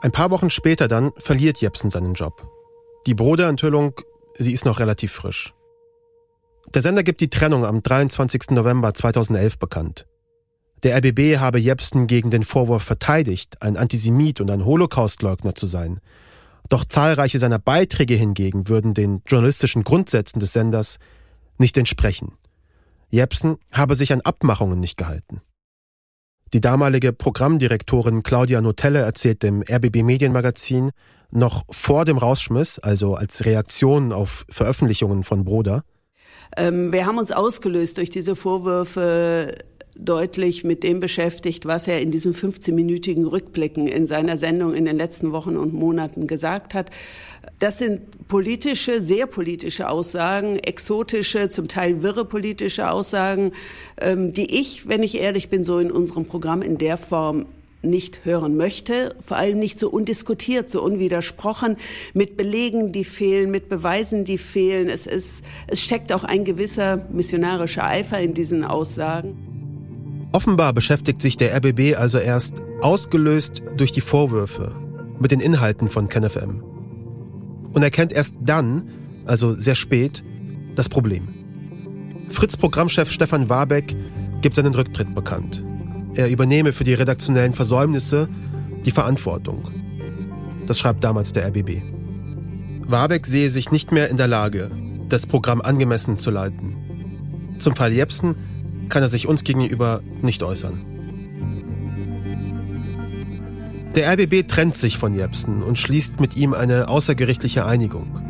Ein 0.01 0.13
paar 0.13 0.31
Wochen 0.33 0.51
später 0.51 0.89
dann 0.89 1.13
verliert 1.17 1.61
Jepsen 1.61 1.93
seinen 1.93 2.15
Job. 2.15 2.45
Die 3.07 3.15
Broderenthüllung, 3.15 3.95
sie 4.37 4.53
ist 4.53 4.65
noch 4.65 4.81
relativ 4.81 5.13
frisch. 5.13 5.55
Der 6.75 6.83
Sender 6.83 7.05
gibt 7.05 7.21
die 7.21 7.31
Trennung 7.31 7.65
am 7.65 7.85
23. 7.85 8.51
November 8.51 8.95
2011 8.95 9.59
bekannt. 9.59 10.07
Der 10.83 10.97
RBB 10.97 11.39
habe 11.39 11.59
Jepsen 11.59 12.07
gegen 12.07 12.31
den 12.31 12.45
Vorwurf 12.45 12.85
verteidigt, 12.85 13.61
ein 13.63 13.77
Antisemit 13.77 14.41
und 14.41 14.51
ein 14.51 14.65
Holocaustleugner 14.65 15.55
zu 15.55 15.67
sein. 15.67 16.01
Doch 16.69 16.85
zahlreiche 16.85 17.39
seiner 17.39 17.59
Beiträge 17.59 18.15
hingegen 18.15 18.69
würden 18.69 18.95
den 18.95 19.23
journalistischen 19.27 19.85
Grundsätzen 19.85 20.39
des 20.39 20.53
Senders 20.53 20.99
nicht 21.57 21.77
entsprechen. 21.79 22.33
Jepsen 23.11 23.57
habe 23.73 23.95
sich 23.95 24.13
an 24.13 24.21
Abmachungen 24.21 24.79
nicht 24.79 24.97
gehalten. 24.97 25.41
Die 26.53 26.61
damalige 26.61 27.13
Programmdirektorin 27.13 28.23
Claudia 28.23 28.61
Notelle 28.61 29.01
erzählt 29.01 29.43
dem 29.43 29.63
RBB 29.63 30.03
Medienmagazin 30.03 30.93
noch 31.31 31.65
vor 31.71 32.05
dem 32.05 32.17
Rausschmiss, 32.17 32.79
also 32.79 33.15
als 33.17 33.45
Reaktion 33.45 34.13
auf 34.13 34.47
Veröffentlichungen 34.49 35.25
von 35.25 35.45
Broder. 35.45 35.83
Ähm, 36.57 36.93
wir 36.93 37.05
haben 37.05 37.19
uns 37.19 37.33
ausgelöst 37.33 37.99
durch 37.99 38.09
diese 38.09 38.35
Vorwürfe 38.35 39.59
deutlich 39.99 40.65
mit 40.65 40.83
dem 40.83 41.01
beschäftigt, 41.01 41.67
was 41.67 41.89
er 41.89 42.01
in 42.01 42.11
diesen 42.11 42.33
15-minütigen 42.33 43.27
Rückblicken 43.27 43.87
in 43.89 44.07
seiner 44.07 44.37
Sendung 44.37 44.75
in 44.75 44.85
den 44.85 44.97
letzten 44.97 45.33
Wochen 45.33 45.57
und 45.57 45.75
Monaten 45.75 46.27
gesagt 46.27 46.73
hat. 46.73 46.91
Das 47.59 47.79
sind 47.79 48.29
politische, 48.29 49.01
sehr 49.01 49.27
politische 49.27 49.89
Aussagen, 49.89 50.59
exotische, 50.59 51.49
zum 51.49 51.67
Teil 51.67 52.03
wirre 52.03 52.25
politische 52.25 52.91
Aussagen, 52.91 53.53
ähm, 54.01 54.33
die 54.33 54.59
ich, 54.59 54.89
wenn 54.89 55.03
ich 55.03 55.19
ehrlich 55.19 55.49
bin, 55.49 55.65
so 55.65 55.79
in 55.79 55.91
unserem 55.91 56.27
Programm 56.27 56.63
in 56.63 56.79
der 56.79 56.97
Form 56.97 57.47
nicht 57.83 58.25
hören 58.25 58.57
möchte, 58.57 59.15
vor 59.25 59.37
allem 59.37 59.59
nicht 59.59 59.79
so 59.79 59.89
undiskutiert, 59.89 60.69
so 60.69 60.83
unwidersprochen, 60.83 61.77
mit 62.13 62.37
Belegen, 62.37 62.93
die 62.93 63.05
fehlen, 63.05 63.51
mit 63.51 63.69
Beweisen, 63.69 64.25
die 64.25 64.39
fehlen. 64.39 64.89
Es, 64.89 65.07
ist, 65.07 65.45
es 65.69 65.81
steckt 65.81 66.13
auch 66.13 66.25
ein 66.25 66.45
gewisser 66.45 67.07
missionarischer 67.13 67.85
Eifer 67.85 68.19
in 68.19 68.35
diesen 68.35 68.65
Aussagen. 68.65 69.58
Offenbar 70.33 70.73
beschäftigt 70.73 71.23
sich 71.23 71.37
der 71.37 71.57
RBB 71.57 71.97
also 71.97 72.19
erst 72.19 72.55
ausgelöst 72.83 73.63
durch 73.77 73.93
die 73.93 74.01
Vorwürfe 74.01 74.75
mit 75.19 75.31
den 75.31 75.41
Inhalten 75.41 75.89
von 75.89 76.09
KenFM 76.09 76.63
und 77.73 77.83
erkennt 77.83 78.13
erst 78.13 78.35
dann, 78.41 78.89
also 79.27 79.55
sehr 79.55 79.75
spät, 79.75 80.23
das 80.75 80.89
Problem. 80.89 81.29
Fritz-Programmchef 82.29 83.11
Stefan 83.11 83.49
Warbeck 83.49 83.97
gibt 84.43 84.55
seinen 84.57 84.75
Rücktritt 84.75 85.15
bekannt. 85.15 85.65
Er 86.15 86.31
übernehme 86.31 86.73
für 86.73 86.85
die 86.85 86.95
redaktionellen 86.95 87.55
Versäumnisse 87.55 88.29
die 88.85 88.91
Verantwortung. 88.91 89.71
Das 90.67 90.79
schreibt 90.79 91.03
damals 91.03 91.33
der 91.33 91.47
RBB. 91.49 91.83
Warbeck 92.87 93.27
sehe 93.27 93.51
sich 93.51 93.71
nicht 93.71 93.93
mehr 93.93 94.09
in 94.09 94.17
der 94.17 94.29
Lage, 94.29 94.71
das 95.09 95.27
Programm 95.27 95.61
angemessen 95.61 96.17
zu 96.17 96.31
leiten. 96.31 97.57
Zum 97.59 97.75
Fall 97.75 97.93
Jepsen 97.93 98.37
kann 98.89 99.03
er 99.03 99.09
sich 99.09 99.27
uns 99.29 99.45
gegenüber 99.45 100.01
nicht 100.23 100.43
äußern. 100.43 100.85
Der 103.95 104.13
RBB 104.13 104.47
trennt 104.47 104.77
sich 104.77 104.99
von 104.99 105.15
Jepsen 105.15 105.63
und 105.63 105.79
schließt 105.79 106.21
mit 106.21 106.37
ihm 106.37 106.55
eine 106.55 106.89
außergerichtliche 106.89 107.67
Einigung. 107.67 108.21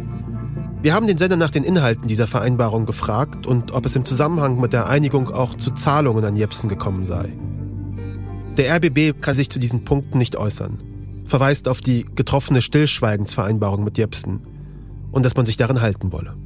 Wir 0.81 0.94
haben 0.94 1.09
den 1.09 1.18
Sender 1.18 1.37
nach 1.37 1.51
den 1.51 1.64
Inhalten 1.64 2.07
dieser 2.07 2.29
Vereinbarung 2.29 2.87
gefragt 2.87 3.47
und 3.47 3.73
ob 3.73 3.85
es 3.85 3.97
im 3.97 4.05
Zusammenhang 4.05 4.61
mit 4.61 4.73
der 4.73 4.88
Einigung 4.88 5.29
auch 5.29 5.57
zu 5.57 5.73
Zahlungen 5.73 6.25
an 6.25 6.37
Jepsen 6.37 6.68
gekommen 6.68 7.05
sei. 7.05 7.33
Der 8.57 8.75
RBB 8.77 9.21
kann 9.21 9.35
sich 9.35 9.51
zu 9.51 9.59
diesen 9.59 9.85
Punkten 9.85 10.18
nicht 10.18 10.37
äußern, 10.37 10.83
verweist 11.25 11.68
auf 11.68 11.81
die 11.81 12.07
getroffene 12.14 12.62
Stillschweigensvereinbarung 12.62 13.85
mit 13.85 13.99
Jepsen 13.99 14.40
und 15.11 15.25
dass 15.25 15.37
man 15.37 15.47
sich 15.47 15.57
daran 15.57 15.81
halten 15.81 16.12
wolle. 16.12 16.37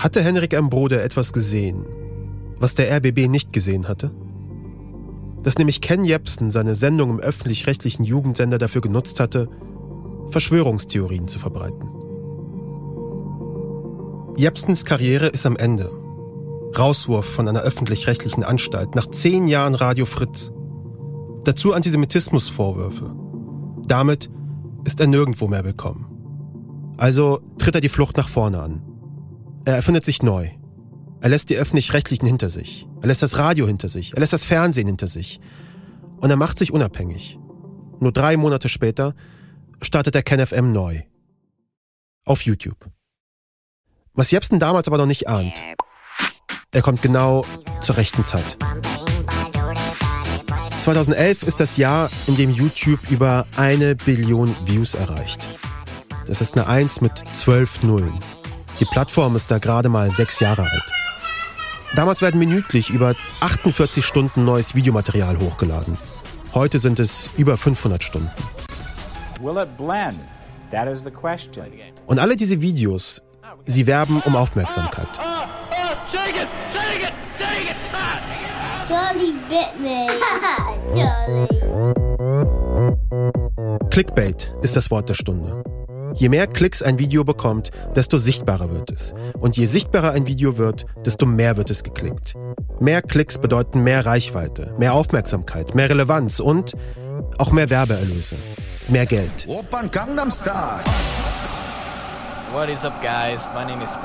Hatte 0.00 0.22
Henrik 0.22 0.54
M. 0.54 0.70
Brode 0.70 1.02
etwas 1.02 1.34
gesehen, 1.34 1.84
was 2.58 2.74
der 2.74 2.90
RBB 2.96 3.28
nicht 3.28 3.52
gesehen 3.52 3.86
hatte? 3.86 4.10
Dass 5.42 5.58
nämlich 5.58 5.82
Ken 5.82 6.06
Jebsen 6.06 6.50
seine 6.50 6.74
Sendung 6.74 7.10
im 7.10 7.20
öffentlich-rechtlichen 7.20 8.04
Jugendsender 8.04 8.56
dafür 8.56 8.80
genutzt 8.80 9.20
hatte, 9.20 9.50
Verschwörungstheorien 10.30 11.28
zu 11.28 11.38
verbreiten. 11.38 11.90
Jebsens 14.38 14.86
Karriere 14.86 15.26
ist 15.26 15.44
am 15.44 15.58
Ende. 15.58 15.90
Rauswurf 16.78 17.26
von 17.26 17.46
einer 17.46 17.60
öffentlich-rechtlichen 17.60 18.42
Anstalt 18.42 18.94
nach 18.94 19.06
zehn 19.06 19.48
Jahren 19.48 19.74
Radio 19.74 20.06
Fritz. 20.06 20.50
Dazu 21.44 21.74
Antisemitismusvorwürfe. 21.74 23.14
Damit 23.86 24.30
ist 24.84 24.98
er 24.98 25.08
nirgendwo 25.08 25.46
mehr 25.46 25.64
willkommen. 25.66 26.06
Also 26.96 27.40
tritt 27.58 27.74
er 27.74 27.82
die 27.82 27.90
Flucht 27.90 28.16
nach 28.16 28.30
vorne 28.30 28.62
an. 28.62 28.89
Er 29.64 29.76
erfindet 29.76 30.04
sich 30.04 30.22
neu. 30.22 30.48
Er 31.20 31.28
lässt 31.28 31.50
die 31.50 31.56
öffentlich-rechtlichen 31.56 32.26
hinter 32.26 32.48
sich. 32.48 32.86
Er 33.02 33.08
lässt 33.08 33.22
das 33.22 33.36
Radio 33.36 33.66
hinter 33.66 33.88
sich. 33.88 34.14
Er 34.14 34.20
lässt 34.20 34.32
das 34.32 34.44
Fernsehen 34.44 34.86
hinter 34.86 35.06
sich. 35.06 35.40
Und 36.18 36.30
er 36.30 36.36
macht 36.36 36.58
sich 36.58 36.72
unabhängig. 36.72 37.38
Nur 38.00 38.12
drei 38.12 38.36
Monate 38.36 38.68
später 38.68 39.14
startet 39.82 40.14
er 40.14 40.22
KenFM 40.22 40.72
neu. 40.72 41.02
Auf 42.24 42.42
YouTube. 42.42 42.90
Was 44.14 44.30
Jepsen 44.30 44.58
damals 44.58 44.88
aber 44.88 44.98
noch 44.98 45.06
nicht 45.06 45.28
ahnt. 45.28 45.60
Er 46.72 46.82
kommt 46.82 47.02
genau 47.02 47.44
zur 47.80 47.96
rechten 47.96 48.24
Zeit. 48.24 48.56
2011 50.80 51.42
ist 51.42 51.60
das 51.60 51.76
Jahr, 51.76 52.08
in 52.26 52.36
dem 52.36 52.50
YouTube 52.50 53.10
über 53.10 53.46
eine 53.56 53.94
Billion 53.94 54.54
Views 54.66 54.94
erreicht. 54.94 55.46
Das 56.26 56.40
ist 56.40 56.56
eine 56.56 56.66
Eins 56.66 57.00
mit 57.02 57.18
zwölf 57.34 57.82
Nullen. 57.82 58.18
Die 58.80 58.86
Plattform 58.86 59.36
ist 59.36 59.50
da 59.50 59.58
gerade 59.58 59.90
mal 59.90 60.10
sechs 60.10 60.40
Jahre 60.40 60.62
alt. 60.62 60.84
Damals 61.94 62.22
werden 62.22 62.38
minütlich 62.38 62.88
über 62.88 63.14
48 63.40 64.04
Stunden 64.04 64.46
neues 64.46 64.74
Videomaterial 64.74 65.38
hochgeladen. 65.38 65.98
Heute 66.54 66.78
sind 66.78 66.98
es 66.98 67.28
über 67.36 67.58
500 67.58 68.02
Stunden. 68.02 68.30
Und 72.06 72.18
alle 72.18 72.36
diese 72.36 72.62
Videos, 72.62 73.20
sie 73.66 73.86
werben 73.86 74.22
um 74.24 74.34
Aufmerksamkeit. 74.34 75.08
Clickbait 83.90 84.54
ist 84.62 84.76
das 84.76 84.90
Wort 84.90 85.08
der 85.08 85.14
Stunde. 85.14 85.62
Je 86.14 86.28
mehr 86.28 86.46
Klicks 86.46 86.82
ein 86.82 86.98
Video 86.98 87.24
bekommt, 87.24 87.70
desto 87.94 88.18
sichtbarer 88.18 88.70
wird 88.70 88.90
es. 88.90 89.14
Und 89.38 89.56
je 89.56 89.66
sichtbarer 89.66 90.12
ein 90.12 90.26
Video 90.26 90.58
wird, 90.58 90.86
desto 91.04 91.26
mehr 91.26 91.56
wird 91.56 91.70
es 91.70 91.82
geklickt. 91.82 92.34
Mehr 92.80 93.02
Klicks 93.02 93.38
bedeuten 93.38 93.82
mehr 93.82 94.04
Reichweite, 94.06 94.74
mehr 94.78 94.94
Aufmerksamkeit, 94.94 95.74
mehr 95.74 95.88
Relevanz 95.88 96.40
und 96.40 96.74
auch 97.38 97.52
mehr 97.52 97.70
Werbeerlöse, 97.70 98.36
mehr 98.88 99.06
Geld. 99.06 99.46
Opern 99.46 99.90
Gangnam 99.90 100.30
Style. 100.30 100.80
What 102.52 102.68
is 102.68 102.84
up, 102.84 103.00
guys? 103.02 103.48
My 103.54 103.64
name 103.64 103.82
is. 103.82 103.96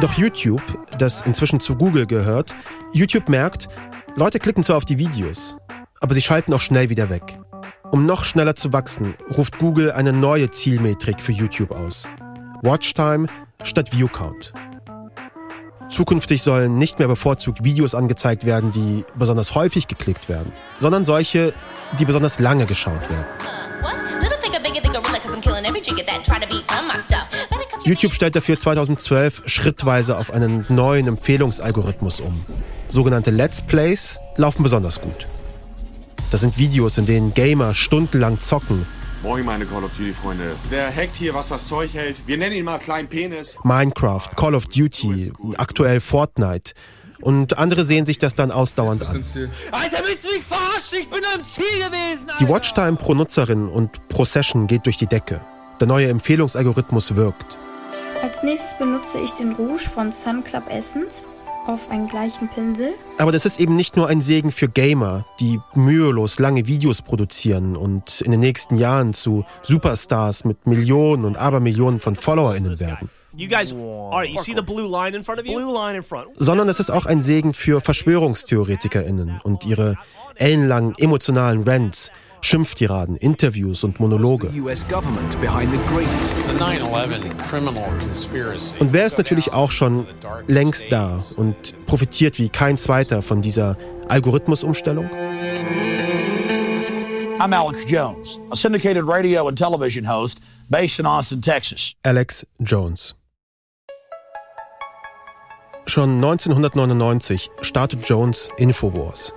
Doch 0.00 0.12
YouTube, 0.14 0.62
das 0.98 1.22
inzwischen 1.22 1.60
zu 1.60 1.76
Google 1.76 2.06
gehört, 2.06 2.54
YouTube 2.92 3.28
merkt, 3.28 3.68
Leute 4.16 4.38
klicken 4.38 4.62
zwar 4.62 4.76
auf 4.76 4.84
die 4.84 4.98
Videos, 4.98 5.56
aber 6.04 6.12
sie 6.12 6.20
schalten 6.20 6.52
auch 6.52 6.60
schnell 6.60 6.90
wieder 6.90 7.08
weg. 7.08 7.38
Um 7.90 8.04
noch 8.04 8.24
schneller 8.24 8.54
zu 8.54 8.74
wachsen, 8.74 9.14
ruft 9.34 9.58
Google 9.58 9.90
eine 9.90 10.12
neue 10.12 10.50
Zielmetrik 10.50 11.18
für 11.18 11.32
YouTube 11.32 11.70
aus. 11.70 12.06
Watchtime 12.60 13.26
statt 13.62 13.90
Viewcount. 13.90 14.52
Zukünftig 15.88 16.42
sollen 16.42 16.76
nicht 16.76 16.98
mehr 16.98 17.08
bevorzugt 17.08 17.64
Videos 17.64 17.94
angezeigt 17.94 18.44
werden, 18.44 18.70
die 18.70 19.06
besonders 19.16 19.54
häufig 19.54 19.88
geklickt 19.88 20.28
werden, 20.28 20.52
sondern 20.78 21.06
solche, 21.06 21.54
die 21.98 22.04
besonders 22.04 22.38
lange 22.38 22.66
geschaut 22.66 23.08
werden. 23.08 23.24
YouTube 27.84 28.12
stellt 28.12 28.36
dafür 28.36 28.58
2012 28.58 29.44
schrittweise 29.46 30.18
auf 30.18 30.30
einen 30.30 30.66
neuen 30.68 31.06
Empfehlungsalgorithmus 31.06 32.20
um. 32.20 32.44
Sogenannte 32.88 33.30
Let's 33.30 33.62
Plays 33.62 34.18
laufen 34.36 34.62
besonders 34.62 35.00
gut. 35.00 35.26
Das 36.34 36.40
sind 36.40 36.58
Videos, 36.58 36.98
in 36.98 37.06
denen 37.06 37.32
Gamer 37.32 37.74
stundenlang 37.74 38.40
zocken, 38.40 38.84
Moin, 39.22 39.44
meine 39.44 39.66
Call 39.66 39.84
of 39.84 39.96
Duty-Freunde. 39.96 40.56
Der 40.68 40.86
hackt 40.92 41.14
hier, 41.14 41.32
was 41.32 41.50
das 41.50 41.68
Zeug 41.68 41.94
hält. 41.94 42.16
Wir 42.26 42.36
nennen 42.36 42.56
ihn 42.56 42.64
mal 42.64 42.80
Klein 42.80 43.06
Penis. 43.06 43.56
Minecraft, 43.62 44.30
Call 44.34 44.56
of 44.56 44.66
Duty, 44.66 45.32
aktuell 45.58 46.00
Fortnite. 46.00 46.72
Und 47.20 47.56
andere 47.56 47.84
sehen 47.84 48.04
sich 48.04 48.18
das 48.18 48.34
dann 48.34 48.50
ausdauernd 48.50 49.06
an. 49.06 49.24
Alter, 49.70 49.98
willst 50.04 50.24
du 50.24 50.28
mich 50.34 50.42
verarschen? 50.42 50.98
Ich 51.02 51.08
bin 51.08 51.20
am 51.32 51.44
Ziel 51.44 51.64
gewesen. 51.76 52.26
Die 52.40 52.48
Watchtime 52.48 52.96
pro 52.96 53.14
Nutzerin 53.14 53.68
und 53.68 54.08
pro 54.08 54.24
Session 54.24 54.66
geht 54.66 54.86
durch 54.86 54.96
die 54.96 55.06
Decke. 55.06 55.40
Der 55.78 55.86
neue 55.86 56.08
Empfehlungsalgorithmus 56.08 57.14
wirkt. 57.14 57.58
Als 58.24 58.42
nächstes 58.42 58.76
benutze 58.76 59.20
ich 59.20 59.30
den 59.34 59.52
Rouge 59.52 59.88
von 59.88 60.10
Sun 60.10 60.42
Club 60.42 60.64
Essence 60.68 61.22
auf 61.66 61.90
einen 61.90 62.08
gleichen 62.08 62.48
Pinsel. 62.48 62.94
Aber 63.18 63.32
das 63.32 63.46
ist 63.46 63.60
eben 63.60 63.76
nicht 63.76 63.96
nur 63.96 64.08
ein 64.08 64.20
Segen 64.20 64.50
für 64.50 64.68
Gamer, 64.68 65.24
die 65.40 65.60
mühelos 65.74 66.38
lange 66.38 66.66
Videos 66.66 67.02
produzieren 67.02 67.76
und 67.76 68.20
in 68.20 68.30
den 68.30 68.40
nächsten 68.40 68.76
Jahren 68.76 69.14
zu 69.14 69.44
Superstars 69.62 70.44
mit 70.44 70.66
Millionen 70.66 71.24
und 71.24 71.36
Abermillionen 71.36 72.00
von 72.00 72.16
FollowerInnen 72.16 72.80
werden. 72.80 73.10
Sondern 76.36 76.68
es 76.68 76.80
ist 76.80 76.90
auch 76.90 77.06
ein 77.06 77.22
Segen 77.22 77.54
für 77.54 77.80
VerschwörungstheoretikerInnen 77.80 79.40
und 79.42 79.64
ihre 79.64 79.96
ellenlangen 80.36 80.94
emotionalen 80.98 81.64
Rants, 81.64 82.12
Schimpftiraden, 82.44 83.16
Interviews 83.16 83.84
und 83.84 84.00
Monologe. 84.00 84.48
Und 84.48 84.66
wer 88.92 89.06
ist 89.06 89.16
natürlich 89.16 89.52
auch 89.54 89.70
schon 89.70 90.06
längst 90.46 90.92
da 90.92 91.20
und 91.36 91.86
profitiert 91.86 92.38
wie 92.38 92.50
kein 92.50 92.76
zweiter 92.76 93.22
von 93.22 93.40
dieser 93.40 93.78
Algorithmusumstellung? 94.08 95.08
I'm 97.38 97.54
Alex 97.54 97.90
Jones, 97.90 98.38
a 98.50 98.56
syndicated 98.56 99.04
radio 99.06 99.48
and 99.48 99.58
television 99.58 100.06
host 100.06 100.38
based 100.68 100.98
in 100.98 101.06
Austin, 101.06 101.40
Texas. 101.40 101.94
Alex 102.02 102.46
Jones. 102.60 103.14
Schon 105.86 106.16
1999 106.22 107.50
startet 107.62 108.06
Jones 108.06 108.50
Infowars. 108.58 109.32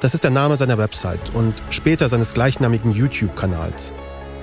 Das 0.00 0.14
ist 0.14 0.22
der 0.22 0.30
Name 0.30 0.56
seiner 0.56 0.78
Website 0.78 1.34
und 1.34 1.54
später 1.70 2.08
seines 2.08 2.32
gleichnamigen 2.32 2.92
YouTube-Kanals. 2.92 3.92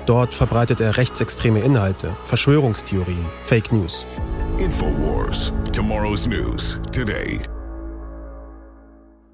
Dort 0.05 0.33
verbreitet 0.33 0.81
er 0.81 0.97
rechtsextreme 0.97 1.61
Inhalte, 1.61 2.11
Verschwörungstheorien, 2.25 3.25
Fake 3.45 3.71
News. 3.71 4.05
Infowars, 4.59 5.53
tomorrow's 5.71 6.27
news, 6.27 6.77
today. 6.91 7.39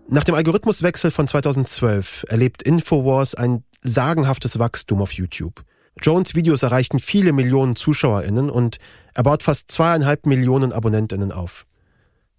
Nach 0.09 0.23
dem 0.23 0.35
Algorithmuswechsel 0.35 1.09
von 1.09 1.27
2012 1.27 2.25
erlebt 2.29 2.61
Infowars 2.61 3.33
ein 3.33 3.63
sagenhaftes 3.81 4.59
Wachstum 4.59 5.01
auf 5.01 5.13
YouTube. 5.13 5.63
Jones 5.99 6.35
Videos 6.35 6.61
erreichten 6.61 6.99
viele 6.99 7.33
Millionen 7.33 7.75
ZuschauerInnen 7.75 8.51
und 8.51 8.77
er 9.15 9.23
baut 9.23 9.41
fast 9.41 9.71
zweieinhalb 9.71 10.27
Millionen 10.27 10.71
AbonnentInnen 10.71 11.31
auf. 11.31 11.65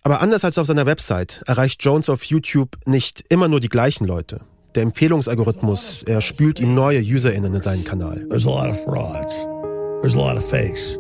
Aber 0.05 0.21
anders 0.21 0.45
als 0.45 0.59
auf 0.59 0.67
seiner 0.67 0.85
Website 0.87 1.43
erreicht 1.47 1.85
Jones 1.85 2.09
auf 2.09 2.25
YouTube 2.25 2.77
nicht 2.87 3.25
immer 3.29 3.47
nur 3.47 3.61
die 3.61 3.69
gleichen 3.69 4.05
Leute. 4.05 4.41
Der 4.75 4.83
Empfehlungsalgorithmus, 4.83 6.03
er 6.05 6.21
spült 6.21 6.59
ihm 6.59 6.75
neue 6.75 7.01
UserInnen 7.01 7.55
in 7.55 7.63
seinen 7.63 7.85
Kanal. 7.85 8.27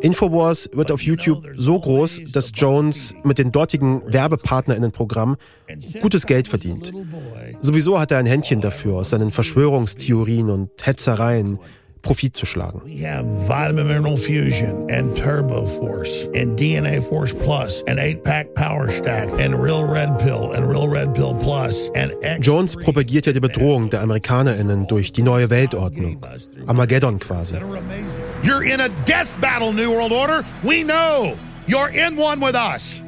Infowars 0.00 0.70
wird 0.72 0.92
auf 0.92 1.02
YouTube 1.02 1.44
so 1.56 1.80
groß, 1.80 2.20
dass 2.30 2.52
Jones 2.54 3.14
mit 3.24 3.38
den 3.38 3.50
dortigen 3.50 4.02
WerbepartnerInnen-Programm 4.06 5.36
gutes 6.00 6.26
Geld 6.26 6.46
verdient. 6.46 6.92
Sowieso 7.60 7.98
hat 7.98 8.12
er 8.12 8.18
ein 8.18 8.26
Händchen 8.26 8.60
dafür, 8.60 8.94
aus 8.98 9.10
seinen 9.10 9.32
Verschwörungstheorien 9.32 10.48
und 10.50 10.70
Hetzereien 10.86 11.58
Profit 12.02 12.36
zu 12.36 12.46
schlagen. 12.46 12.82
We 12.84 13.06
have 13.06 13.24
Vitamin 13.46 13.86
Mineral 13.86 14.16
Fusion 14.16 14.90
and 14.90 15.16
Turbo 15.16 15.64
Force 15.66 16.28
and 16.34 16.58
DNA 16.58 17.00
Force 17.00 17.32
Plus 17.32 17.82
and 17.86 17.98
8-Pack 17.98 18.54
Power 18.54 18.90
Stack 18.90 19.28
and 19.40 19.54
Real 19.54 19.84
Red 19.84 20.18
Pill 20.18 20.52
and 20.52 20.68
Real 20.68 20.88
Red 20.88 21.14
Pill 21.14 21.34
Plus 21.34 21.90
and 21.94 22.12
Jones 22.40 22.76
propagiert 22.76 23.26
ja 23.26 23.32
die 23.32 23.40
Bedrohung 23.40 23.88
der 23.90 24.02
AmerikanerInnen 24.02 24.86
durch 24.88 25.12
die 25.12 25.22
neue 25.22 25.48
Weltordnung. 25.48 26.18
Armageddon 26.66 27.18
quasi. 27.18 27.54
You're 28.42 28.62
in 28.62 28.80
a 28.80 28.88
death 29.06 29.40
battle, 29.40 29.72
New 29.72 29.90
World 29.90 30.12
Order. 30.12 30.42
We 30.62 30.82
know. 30.82 31.36
You're 31.66 31.90
in 31.90 32.18
one 32.18 32.40
with 32.40 32.56
us. 32.56 33.02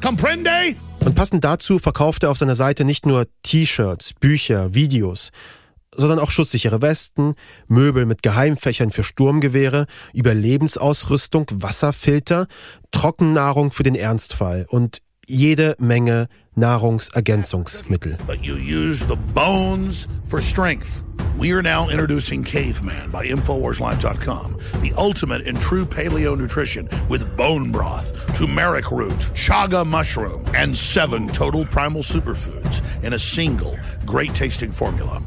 Comprende? 0.00 0.74
Und 1.04 1.14
passend 1.14 1.44
dazu 1.44 1.78
verkauft 1.78 2.22
er 2.22 2.30
auf 2.30 2.38
seiner 2.38 2.54
Seite 2.54 2.84
nicht 2.84 3.06
nur 3.06 3.26
T-Shirts, 3.42 4.14
Bücher, 4.14 4.74
Videos, 4.74 5.30
sondern 5.94 6.18
auch 6.18 6.30
schusssichere 6.30 6.82
Westen, 6.82 7.34
Möbel 7.68 8.06
mit 8.06 8.22
Geheimfächern 8.22 8.90
für 8.90 9.02
Sturmgewehre, 9.02 9.86
Überlebensausrüstung, 10.14 11.46
Wasserfilter, 11.52 12.46
Trockennahrung 12.90 13.72
für 13.72 13.82
den 13.82 13.94
Ernstfall 13.94 14.66
und 14.68 15.02
jede 15.28 15.76
Menge 15.78 16.28
Nahrungsergänzungsmittel. 16.54 18.18
But 18.26 18.44
you 18.44 18.56
use 18.56 19.06
the 19.06 19.16
bones 19.34 20.08
for 20.24 20.40
strength. 20.40 21.02
We 21.38 21.52
are 21.52 21.62
now 21.62 21.88
introducing 21.88 22.44
Caveman 22.44 23.10
by 23.10 23.26
InfoWarsLive.com, 23.26 24.58
the 24.80 24.92
ultimate 24.98 25.42
in 25.42 25.56
true 25.56 25.86
paleo 25.86 26.36
nutrition 26.36 26.88
with 27.08 27.36
bone 27.36 27.72
broth, 27.72 28.12
turmeric 28.36 28.90
root, 28.90 29.18
chaga 29.34 29.84
mushroom, 29.86 30.44
and 30.54 30.76
seven 30.76 31.28
total 31.28 31.64
primal 31.64 32.02
superfoods 32.02 32.82
in 33.02 33.14
a 33.14 33.18
single 33.18 33.78
great 34.04 34.34
tasting 34.34 34.70
formula. 34.70 35.22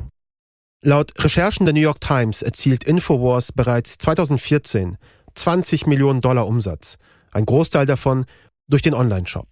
Laut 0.87 1.13
Recherchen 1.17 1.65
der 1.65 1.73
New 1.73 1.81
York 1.81 1.99
Times 1.99 2.43
erzielt 2.43 2.83
Infowars 2.83 3.51
bereits 3.51 3.97
2014 3.97 4.97
20 5.33 5.87
Millionen 5.87 6.21
Dollar 6.21 6.47
Umsatz, 6.47 6.99
ein 7.31 7.43
Großteil 7.47 7.87
davon 7.87 8.25
durch 8.67 8.83
den 8.83 8.93
Online-Shop. 8.93 9.47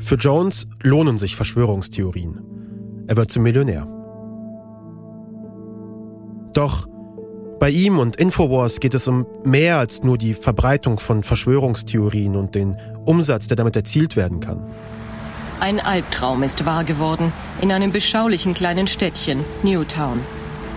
Für 0.00 0.16
Jones 0.16 0.66
lohnen 0.82 1.16
sich 1.16 1.36
Verschwörungstheorien. 1.36 3.04
Er 3.06 3.16
wird 3.16 3.30
zum 3.30 3.44
Millionär. 3.44 3.86
Doch 6.54 6.88
bei 7.60 7.70
ihm 7.70 8.00
und 8.00 8.16
Infowars 8.16 8.80
geht 8.80 8.94
es 8.94 9.06
um 9.06 9.28
mehr 9.44 9.78
als 9.78 10.02
nur 10.02 10.18
die 10.18 10.34
Verbreitung 10.34 10.98
von 10.98 11.22
Verschwörungstheorien 11.22 12.34
und 12.34 12.56
den 12.56 12.76
Umsatz, 13.04 13.46
der 13.46 13.56
damit 13.56 13.76
erzielt 13.76 14.16
werden 14.16 14.40
kann. 14.40 14.68
Ein 15.68 15.80
Albtraum 15.80 16.42
ist 16.44 16.64
wahr 16.64 16.82
geworden 16.82 17.30
in 17.60 17.70
einem 17.72 17.92
beschaulichen 17.92 18.54
kleinen 18.54 18.86
Städtchen, 18.86 19.44
Newtown. 19.62 20.18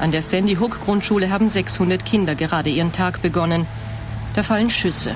An 0.02 0.12
der 0.12 0.22
Sandy 0.22 0.56
Hook 0.56 0.82
Grundschule 0.84 1.30
haben 1.30 1.48
600 1.48 2.04
Kinder 2.04 2.36
gerade 2.36 2.70
ihren 2.70 2.92
Tag 2.92 3.22
begonnen. 3.22 3.66
Da 4.34 4.44
fallen 4.44 4.70
Schüsse. 4.70 5.12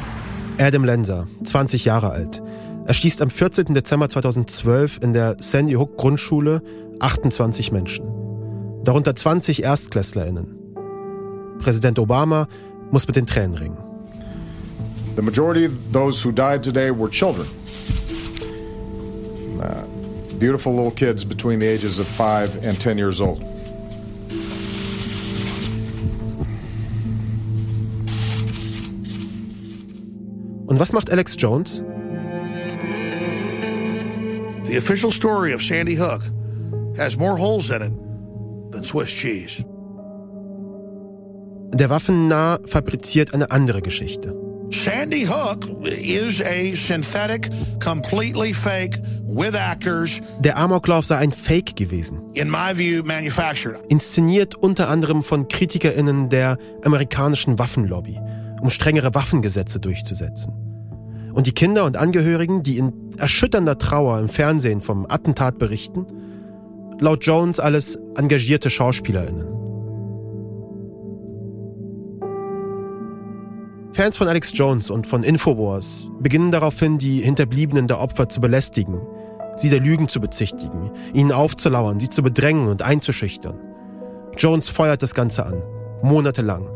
Adam 0.57 0.85
Lenser, 0.85 1.27
20 1.43 1.83
Jahre 1.83 2.11
alt. 2.11 2.41
Er 2.87 2.93
schießt 2.93 3.21
am 3.21 3.29
14. 3.29 3.73
Dezember 3.73 4.07
2012 4.07 4.99
in 5.01 5.11
der 5.11 5.35
Sandy 5.41 5.73
Hook 5.73 5.97
Grundschule 5.97 6.61
28 7.01 7.73
Menschen. 7.73 8.05
Darunter 8.85 9.13
20 9.13 9.65
ErstklässlerInnen. 9.65 10.55
Präsident 11.59 11.99
Obama 11.99 12.47
muss 12.91 13.07
mit 13.07 13.17
den 13.17 13.25
Tränen 13.25 13.57
ringen. 13.57 13.77
The 15.17 15.21
majority 15.21 15.67
of 15.67 15.73
those 15.91 16.25
who 16.25 16.31
died 16.31 16.63
today 16.63 16.97
were 16.97 17.09
children. 17.09 17.47
Uh, 19.65 19.83
beautiful 20.37 20.75
little 20.75 20.91
kids 20.91 21.23
between 21.23 21.57
the 21.57 21.65
ages 21.65 21.97
of 21.97 22.05
5 22.05 22.63
and 22.63 22.79
10 22.79 22.99
years 22.99 23.19
old. 23.19 23.41
Und 30.67 30.79
was 30.79 30.93
macht 30.93 31.09
Alex 31.09 31.35
Jones? 31.35 31.81
The 34.65 34.77
official 34.77 35.11
story 35.11 35.51
of 35.51 35.63
Sandy 35.63 35.95
Hook 35.95 36.21
has 36.97 37.17
more 37.17 37.37
holes 37.37 37.71
in 37.71 37.81
it 37.81 38.71
than 38.71 38.83
Swiss 38.83 39.11
cheese. 39.11 39.65
Der 41.73 41.89
Waffennah 41.89 42.59
fabriziert 42.65 43.33
eine 43.33 43.49
andere 43.49 43.81
Geschichte. 43.81 44.44
Sandy 44.71 45.25
Hook 45.25 45.67
is 45.83 46.41
a 46.41 46.75
synthetic, 46.75 47.49
completely 47.79 48.53
fake, 48.53 48.97
with 49.27 49.55
actors. 49.55 50.21
Der 50.39 50.57
Amoklauf 50.57 51.05
sei 51.05 51.17
ein 51.17 51.31
Fake 51.31 51.75
gewesen. 51.75 52.19
In 52.33 52.49
my 52.49 52.73
view, 52.73 53.03
manufactured. 53.05 53.79
Inszeniert 53.89 54.55
unter 54.55 54.89
anderem 54.89 55.23
von 55.23 55.47
KritikerInnen 55.47 56.29
der 56.29 56.57
amerikanischen 56.83 57.59
Waffenlobby, 57.59 58.19
um 58.61 58.69
strengere 58.69 59.13
Waffengesetze 59.13 59.79
durchzusetzen. 59.79 60.53
Und 61.33 61.47
die 61.47 61.53
Kinder 61.53 61.85
und 61.85 61.97
Angehörigen, 61.97 62.63
die 62.63 62.77
in 62.77 62.93
erschütternder 63.17 63.77
Trauer 63.77 64.19
im 64.19 64.29
Fernsehen 64.29 64.81
vom 64.81 65.05
Attentat 65.07 65.57
berichten, 65.57 66.05
laut 66.99 67.25
Jones 67.25 67.59
alles 67.59 67.99
engagierte 68.15 68.69
Schauspielerinnen. 68.69 69.64
Fans 73.95 74.17
von 74.17 74.27
Alex 74.27 74.51
Jones 74.53 74.89
und 74.89 75.07
von 75.07 75.23
Infowars 75.23 76.09
beginnen 76.19 76.51
daraufhin, 76.51 76.97
die 76.97 77.21
Hinterbliebenen 77.21 77.87
der 77.87 78.01
Opfer 78.01 78.27
zu 78.27 78.41
belästigen, 78.41 78.99
sie 79.55 79.69
der 79.69 79.79
Lügen 79.79 80.09
zu 80.09 80.19
bezichtigen, 80.19 80.91
ihnen 81.13 81.31
aufzulauern, 81.31 81.97
sie 82.01 82.09
zu 82.09 82.21
bedrängen 82.21 82.67
und 82.67 82.81
einzuschüchtern. 82.81 83.57
Jones 84.37 84.67
feuert 84.67 85.01
das 85.01 85.15
Ganze 85.15 85.45
an, 85.45 85.63
monatelang, 86.03 86.67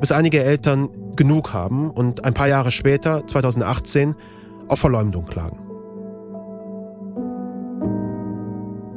bis 0.00 0.12
einige 0.12 0.44
Eltern 0.44 0.90
genug 1.16 1.54
haben 1.54 1.90
und 1.90 2.26
ein 2.26 2.34
paar 2.34 2.48
Jahre 2.48 2.72
später, 2.72 3.26
2018, 3.26 4.14
auf 4.68 4.80
Verleumdung 4.80 5.24
klagen. 5.24 5.58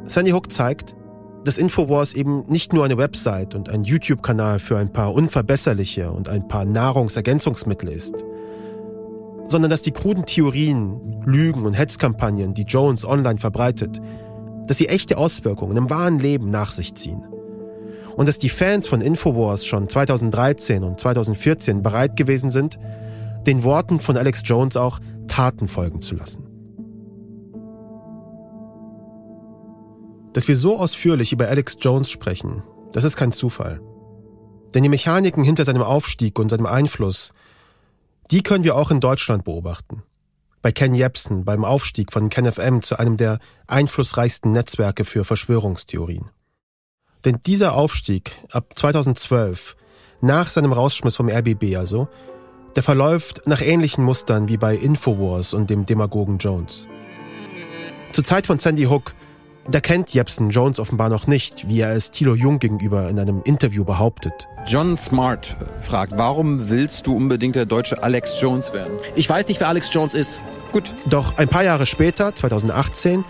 Sandy 0.04 0.32
Hook 0.32 0.52
zeigt, 0.52 0.96
dass 1.44 1.58
Infowars 1.58 2.12
eben 2.14 2.44
nicht 2.46 2.72
nur 2.72 2.84
eine 2.84 2.98
Website 2.98 3.54
und 3.54 3.68
ein 3.68 3.84
YouTube-Kanal 3.84 4.58
für 4.58 4.76
ein 4.76 4.92
paar 4.92 5.14
unverbesserliche 5.14 6.10
und 6.10 6.28
ein 6.28 6.46
paar 6.48 6.64
Nahrungsergänzungsmittel 6.64 7.88
ist, 7.88 8.14
sondern 9.48 9.70
dass 9.70 9.82
die 9.82 9.92
kruden 9.92 10.26
Theorien, 10.26 11.22
Lügen 11.24 11.64
und 11.64 11.74
Hetzkampagnen, 11.74 12.54
die 12.54 12.62
Jones 12.62 13.04
online 13.04 13.38
verbreitet, 13.38 14.00
dass 14.66 14.78
sie 14.78 14.88
echte 14.88 15.16
Auswirkungen 15.16 15.76
im 15.76 15.90
wahren 15.90 16.18
Leben 16.18 16.50
nach 16.50 16.70
sich 16.70 16.94
ziehen. 16.94 17.24
Und 18.16 18.26
dass 18.26 18.38
die 18.38 18.48
Fans 18.48 18.88
von 18.88 19.00
Infowars 19.00 19.64
schon 19.64 19.88
2013 19.88 20.82
und 20.82 21.00
2014 21.00 21.82
bereit 21.82 22.16
gewesen 22.16 22.50
sind, 22.50 22.78
den 23.46 23.62
Worten 23.62 24.00
von 24.00 24.16
Alex 24.16 24.42
Jones 24.44 24.76
auch 24.76 24.98
Taten 25.28 25.68
folgen 25.68 26.02
zu 26.02 26.16
lassen. 26.16 26.47
Dass 30.32 30.48
wir 30.48 30.56
so 30.56 30.78
ausführlich 30.78 31.32
über 31.32 31.48
Alex 31.48 31.76
Jones 31.80 32.10
sprechen, 32.10 32.62
das 32.92 33.04
ist 33.04 33.16
kein 33.16 33.32
Zufall. 33.32 33.80
Denn 34.74 34.82
die 34.82 34.88
Mechaniken 34.88 35.44
hinter 35.44 35.64
seinem 35.64 35.82
Aufstieg 35.82 36.38
und 36.38 36.50
seinem 36.50 36.66
Einfluss, 36.66 37.32
die 38.30 38.42
können 38.42 38.64
wir 38.64 38.76
auch 38.76 38.90
in 38.90 39.00
Deutschland 39.00 39.44
beobachten. 39.44 40.02
Bei 40.60 40.72
Ken 40.72 40.94
Jebsen 40.94 41.44
beim 41.44 41.64
Aufstieg 41.64 42.12
von 42.12 42.28
KenFM 42.28 42.82
zu 42.82 42.98
einem 42.98 43.16
der 43.16 43.38
einflussreichsten 43.66 44.52
Netzwerke 44.52 45.04
für 45.04 45.24
Verschwörungstheorien. 45.24 46.30
Denn 47.24 47.38
dieser 47.46 47.74
Aufstieg 47.74 48.32
ab 48.50 48.72
2012, 48.76 49.76
nach 50.20 50.50
seinem 50.50 50.72
Rausschmiss 50.72 51.16
vom 51.16 51.28
RBB 51.28 51.76
also, 51.76 52.08
der 52.76 52.82
verläuft 52.82 53.42
nach 53.46 53.60
ähnlichen 53.60 54.04
Mustern 54.04 54.48
wie 54.48 54.56
bei 54.56 54.76
Infowars 54.76 55.54
und 55.54 55.70
dem 55.70 55.86
Demagogen 55.86 56.38
Jones. 56.38 56.86
Zur 58.12 58.24
Zeit 58.24 58.46
von 58.46 58.58
Sandy 58.58 58.84
Hook 58.84 59.14
da 59.70 59.80
kennt 59.80 60.14
Jepsen 60.14 60.50
Jones 60.50 60.80
offenbar 60.80 61.08
noch 61.08 61.26
nicht, 61.26 61.68
wie 61.68 61.80
er 61.80 61.90
es 61.90 62.10
Thilo 62.10 62.34
Jung 62.34 62.58
gegenüber 62.58 63.08
in 63.08 63.18
einem 63.18 63.42
Interview 63.44 63.84
behauptet. 63.84 64.48
John 64.66 64.96
Smart 64.96 65.56
fragt, 65.82 66.12
warum 66.16 66.70
willst 66.70 67.06
du 67.06 67.14
unbedingt 67.14 67.54
der 67.54 67.66
deutsche 67.66 68.02
Alex 68.02 68.40
Jones 68.40 68.72
werden? 68.72 68.94
Ich 69.14 69.28
weiß 69.28 69.46
nicht, 69.48 69.60
wer 69.60 69.68
Alex 69.68 69.92
Jones 69.92 70.14
ist. 70.14 70.40
Gut. 70.72 70.92
Doch 71.06 71.36
ein 71.38 71.48
paar 71.48 71.64
Jahre 71.64 71.86
später, 71.86 72.34
2018, 72.34 73.24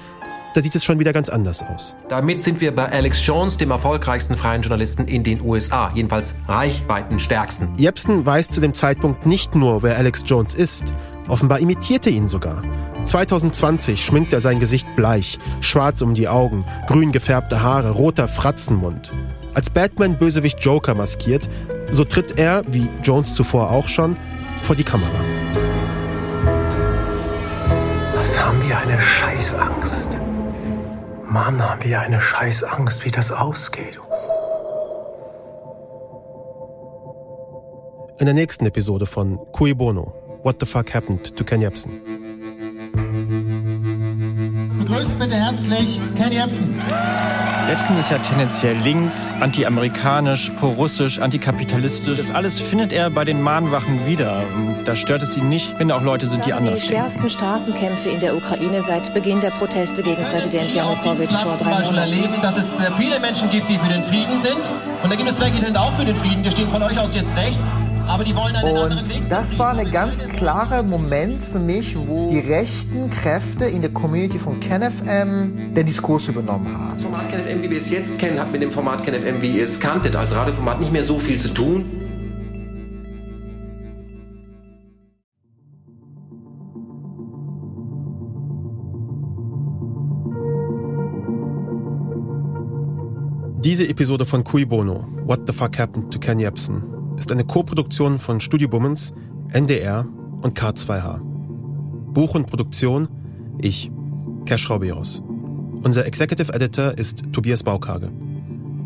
da 0.55 0.63
sieht 0.63 0.75
es 0.75 0.85
schon 0.85 0.99
wieder 0.99 1.13
ganz 1.13 1.29
anders 1.29 1.63
aus. 1.63 1.95
Damit 2.09 2.41
sind 2.41 2.61
wir 2.61 2.75
bei 2.75 2.91
Alex 2.91 3.25
Jones, 3.25 3.57
dem 3.57 3.71
erfolgreichsten 3.71 4.37
freien 4.37 4.63
Journalisten 4.63 5.07
in 5.07 5.23
den 5.23 5.41
USA, 5.41 5.91
jedenfalls 5.95 6.35
reichweitenstärksten. 6.49 7.77
Jepsen 7.77 8.25
weiß 8.25 8.49
zu 8.49 8.61
dem 8.61 8.75
Zeitpunkt 8.75 9.27
nicht 9.27 9.55
nur, 9.55 9.83
wer 9.83 9.97
Alex 9.97 10.25
Jones 10.27 10.55
ist, 10.55 10.95
offenbar 11.29 11.61
imitierte 11.61 12.11
ihn 12.11 12.29
sogar. 12.29 12.63
2020 13.05 14.05
schminkt 14.05 14.33
er 14.33 14.41
sein 14.41 14.61
Gesicht 14.61 14.87
bleich, 14.97 15.39
schwarz 15.61 16.03
um 16.03 16.15
die 16.15 16.29
Augen, 16.29 16.65
grün 16.87 17.13
gefärbte 17.13 17.63
Haare, 17.63 17.91
roter 17.91 18.29
Fratzenmund. 18.29 19.13
Als 19.55 19.71
Batman-Bösewicht 19.71 20.61
Joker 20.61 20.95
maskiert, 20.95 21.49
so 21.91 22.05
tritt 22.05 22.39
er, 22.39 22.63
wie 22.69 22.89
Jones 23.03 23.35
zuvor 23.35 23.71
auch 23.71 23.89
schon, 23.89 24.17
vor 24.63 24.77
die 24.77 24.85
Kamera. 24.85 25.21
Was 28.15 28.45
haben 28.45 28.61
wir 28.67 28.77
eine 28.77 29.01
Scheißangst? 29.01 30.21
Mann, 31.25 31.63
haben 31.63 31.83
wir 31.85 32.01
eine 32.01 32.21
Scheißangst, 32.21 33.05
wie 33.05 33.11
das 33.11 33.33
ausgeht. 33.33 33.99
In 38.19 38.25
der 38.25 38.35
nächsten 38.35 38.67
Episode 38.67 39.07
von 39.07 39.39
Cui 39.53 39.75
Bono, 39.75 40.13
What 40.43 40.61
the 40.61 40.67
Fuck 40.67 40.95
Happened 40.95 41.37
to 41.37 41.45
Ken 41.45 41.61
Jebsen. 41.61 41.91
Begrüßt 44.79 45.19
bitte 45.19 45.35
herzlich 45.35 46.01
Ken 46.17 46.33
Jebsen. 46.33 46.81
Jebsen 47.69 47.99
ist 47.99 48.11
ja 48.11 48.19
tendenziell 48.19 48.77
links, 48.79 49.37
anti-amerikanisch, 49.41 50.51
pro-russisch, 50.59 51.19
antikapitalistisch. 51.19 52.17
Das 52.17 52.31
alles 52.31 52.61
findet 52.61 52.93
er 52.93 53.11
bei 53.11 53.25
den 53.25 53.43
Mahnwachen 53.43 54.07
wieder. 54.07 54.45
Da 54.87 54.97
stört 54.97 55.23
es 55.23 55.37
ihn 55.37 55.49
nicht, 55.49 55.79
wenn 55.79 55.89
da 55.89 55.97
auch 55.97 56.03
Leute 56.03 56.27
sind, 56.27 56.47
die 56.47 56.55
anders 56.55 56.81
Die 56.81 56.87
schwersten 56.87 57.29
Straßenkämpfe 57.29 58.09
in 58.09 58.21
der 58.21 58.37
Ukraine 58.37 58.81
seit 58.81 59.13
Beginn 59.13 59.41
der 59.41 59.51
Proteste 59.51 60.03
gegen 60.03 60.23
Präsident 60.23 60.75
Janukowitsch 60.75 61.35
vor 61.35 61.59
drei 61.59 61.83
Monaten. 61.83 61.95
Wir 61.95 62.01
erleben, 62.01 62.41
dass 62.41 62.57
es 62.57 62.81
äh, 62.81 62.91
viele 62.97 63.21
Menschen 63.21 63.51
gibt, 63.51 63.69
die 63.69 63.79
für 63.79 63.89
den 63.89 64.05
Frieden 64.05 64.41
sind. 64.41 64.71
Und 65.03 65.11
da 65.11 65.17
gibt 65.17 65.29
es 65.29 65.39
welche, 65.39 65.59
die 65.59 65.67
sind 65.67 65.77
auch 65.77 65.95
für 65.99 66.07
den 66.07 66.17
Frieden. 66.17 66.43
Die 66.43 66.51
stehen 66.51 66.71
von 66.71 66.83
euch 66.83 66.99
aus 66.99 67.15
jetzt 67.15 67.37
rechts. 67.37 67.67
Aber 68.09 68.25
die 68.25 68.35
wollen 68.35 68.57
einen 68.57 68.71
und 68.71 68.79
anderen 68.79 69.09
Weg. 69.09 69.29
Das 69.29 69.59
war 69.59 69.77
ein 69.77 69.91
ganz 69.93 70.27
klarer 70.29 70.83
Moment 70.83 71.45
für 71.45 71.59
mich, 71.59 71.95
wo 71.95 72.31
die 72.31 72.39
rechten 72.39 73.11
Kräfte 73.11 73.67
in 73.67 73.83
der 73.83 73.93
Community 73.93 74.39
von 74.39 74.59
KenFM 74.61 75.75
den 75.75 75.87
Diskurs 75.87 76.27
übernommen 76.27 76.67
haben. 76.73 76.91
Das 76.91 77.03
Format 77.03 77.31
KenFM, 77.31 77.63
wie 77.63 77.71
wir 77.71 77.77
es 77.77 77.91
jetzt 77.91 78.19
kennen, 78.19 78.41
hat 78.41 78.51
mit 78.51 78.63
dem 78.63 78.71
Format 78.71 79.05
KenFM, 79.05 79.43
wie 79.43 79.59
ihr 79.59 79.65
es 79.65 79.79
kanntet, 79.79 80.17
als 80.17 80.35
Radioformat 80.35 80.81
nicht 80.81 80.91
mehr 80.91 81.03
so 81.03 81.19
viel 81.19 81.39
zu 81.39 81.53
tun. 81.53 81.85
Diese 93.63 93.87
Episode 93.87 94.25
von 94.25 94.45
Cui 94.45 94.65
Bono, 94.65 95.07
What 95.27 95.41
the 95.47 95.53
Fuck 95.53 95.79
Happened 95.79 96.11
to 96.11 96.19
Ken 96.19 96.39
Jebsen, 96.39 96.98
ist 97.19 97.33
eine 97.33 97.45
Koproduktion 97.45 98.19
von 98.19 98.41
Studio 98.41 98.69
Bummens, 98.69 99.13
NDR 99.53 100.07
und 100.41 100.59
K2H. 100.59 101.21
Buch 102.13 102.35
und 102.35 102.47
Produktion 102.47 103.09
ich, 103.61 103.91
Cash 104.47 104.71
Rauberos. 104.71 105.23
Unser 105.83 106.07
Executive 106.07 106.53
Editor 106.53 106.97
ist 106.97 107.25
Tobias 107.33 107.63
Baukage. 107.63 108.11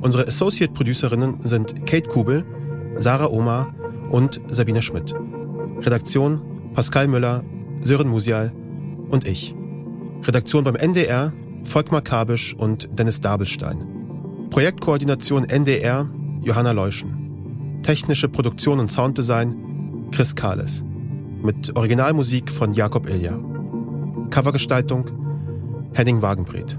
Unsere 0.01 0.27
Associate 0.27 0.73
Producerinnen 0.73 1.37
sind 1.45 1.87
Kate 1.87 2.09
Kubel, 2.09 2.45
Sarah 2.97 3.29
Omar 3.29 3.75
und 4.11 4.41
Sabine 4.51 4.83
Schmidt. 4.83 5.15
Redaktion 5.81 6.41
Pascal 6.75 7.09
Müller, 7.09 7.45
Sören 7.83 8.09
Musial 8.09 8.53
und 9.11 9.27
ich. 9.27 9.55
Redaktion 10.23 10.65
beim 10.65 10.77
NDR 10.77 11.33
Volkmar 11.65 12.01
Kabisch 12.01 12.55
und 12.55 12.89
Dennis 12.99 13.21
Dabelstein. 13.21 14.49
Projektkoordination 14.51 15.49
NDR 15.49 16.09
Johanna 16.43 16.73
Leuschen. 16.73 17.22
Technische 17.83 18.29
Produktion 18.29 18.79
und 18.79 18.93
Sounddesign 18.93 20.09
Chris 20.13 20.37
Kahles. 20.37 20.85
Mit 21.43 21.75
Originalmusik 21.77 22.49
von 22.49 22.75
Jakob 22.75 23.09
Ilja. 23.09 23.37
Covergestaltung 24.31 25.11
Henning 25.93 26.23
Wagenbret. 26.23 26.79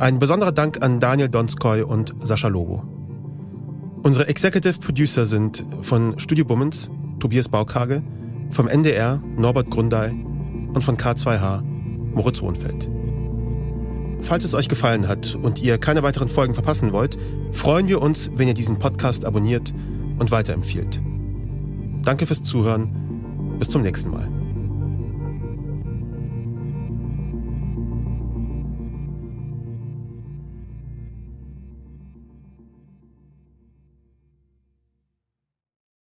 Ein 0.00 0.18
besonderer 0.18 0.50
Dank 0.50 0.82
an 0.82 0.98
Daniel 0.98 1.28
Donskoy 1.28 1.82
und 1.82 2.14
Sascha 2.20 2.48
Lobo. 2.48 2.82
Unsere 4.02 4.26
Executive 4.26 4.80
Producer 4.80 5.24
sind 5.24 5.64
von 5.82 6.18
Studio 6.18 6.44
Bummens 6.44 6.90
Tobias 7.20 7.48
Baukage, 7.48 8.02
vom 8.50 8.66
NDR 8.66 9.22
Norbert 9.36 9.70
Grundei 9.70 10.10
und 10.74 10.82
von 10.82 10.96
K2H 10.96 11.62
Moritz 11.62 12.42
Wohnfeld. 12.42 12.90
Falls 14.20 14.42
es 14.42 14.54
euch 14.54 14.68
gefallen 14.68 15.06
hat 15.06 15.36
und 15.36 15.62
ihr 15.62 15.78
keine 15.78 16.02
weiteren 16.02 16.28
Folgen 16.28 16.54
verpassen 16.54 16.92
wollt, 16.92 17.16
freuen 17.52 17.86
wir 17.86 18.02
uns, 18.02 18.32
wenn 18.34 18.48
ihr 18.48 18.54
diesen 18.54 18.80
Podcast 18.80 19.24
abonniert 19.24 19.72
und 20.18 20.30
weiterempfiehlt. 20.30 21.00
Danke 22.02 22.26
fürs 22.26 22.42
Zuhören. 22.42 23.56
Bis 23.58 23.68
zum 23.68 23.82
nächsten 23.82 24.10
Mal. 24.10 24.37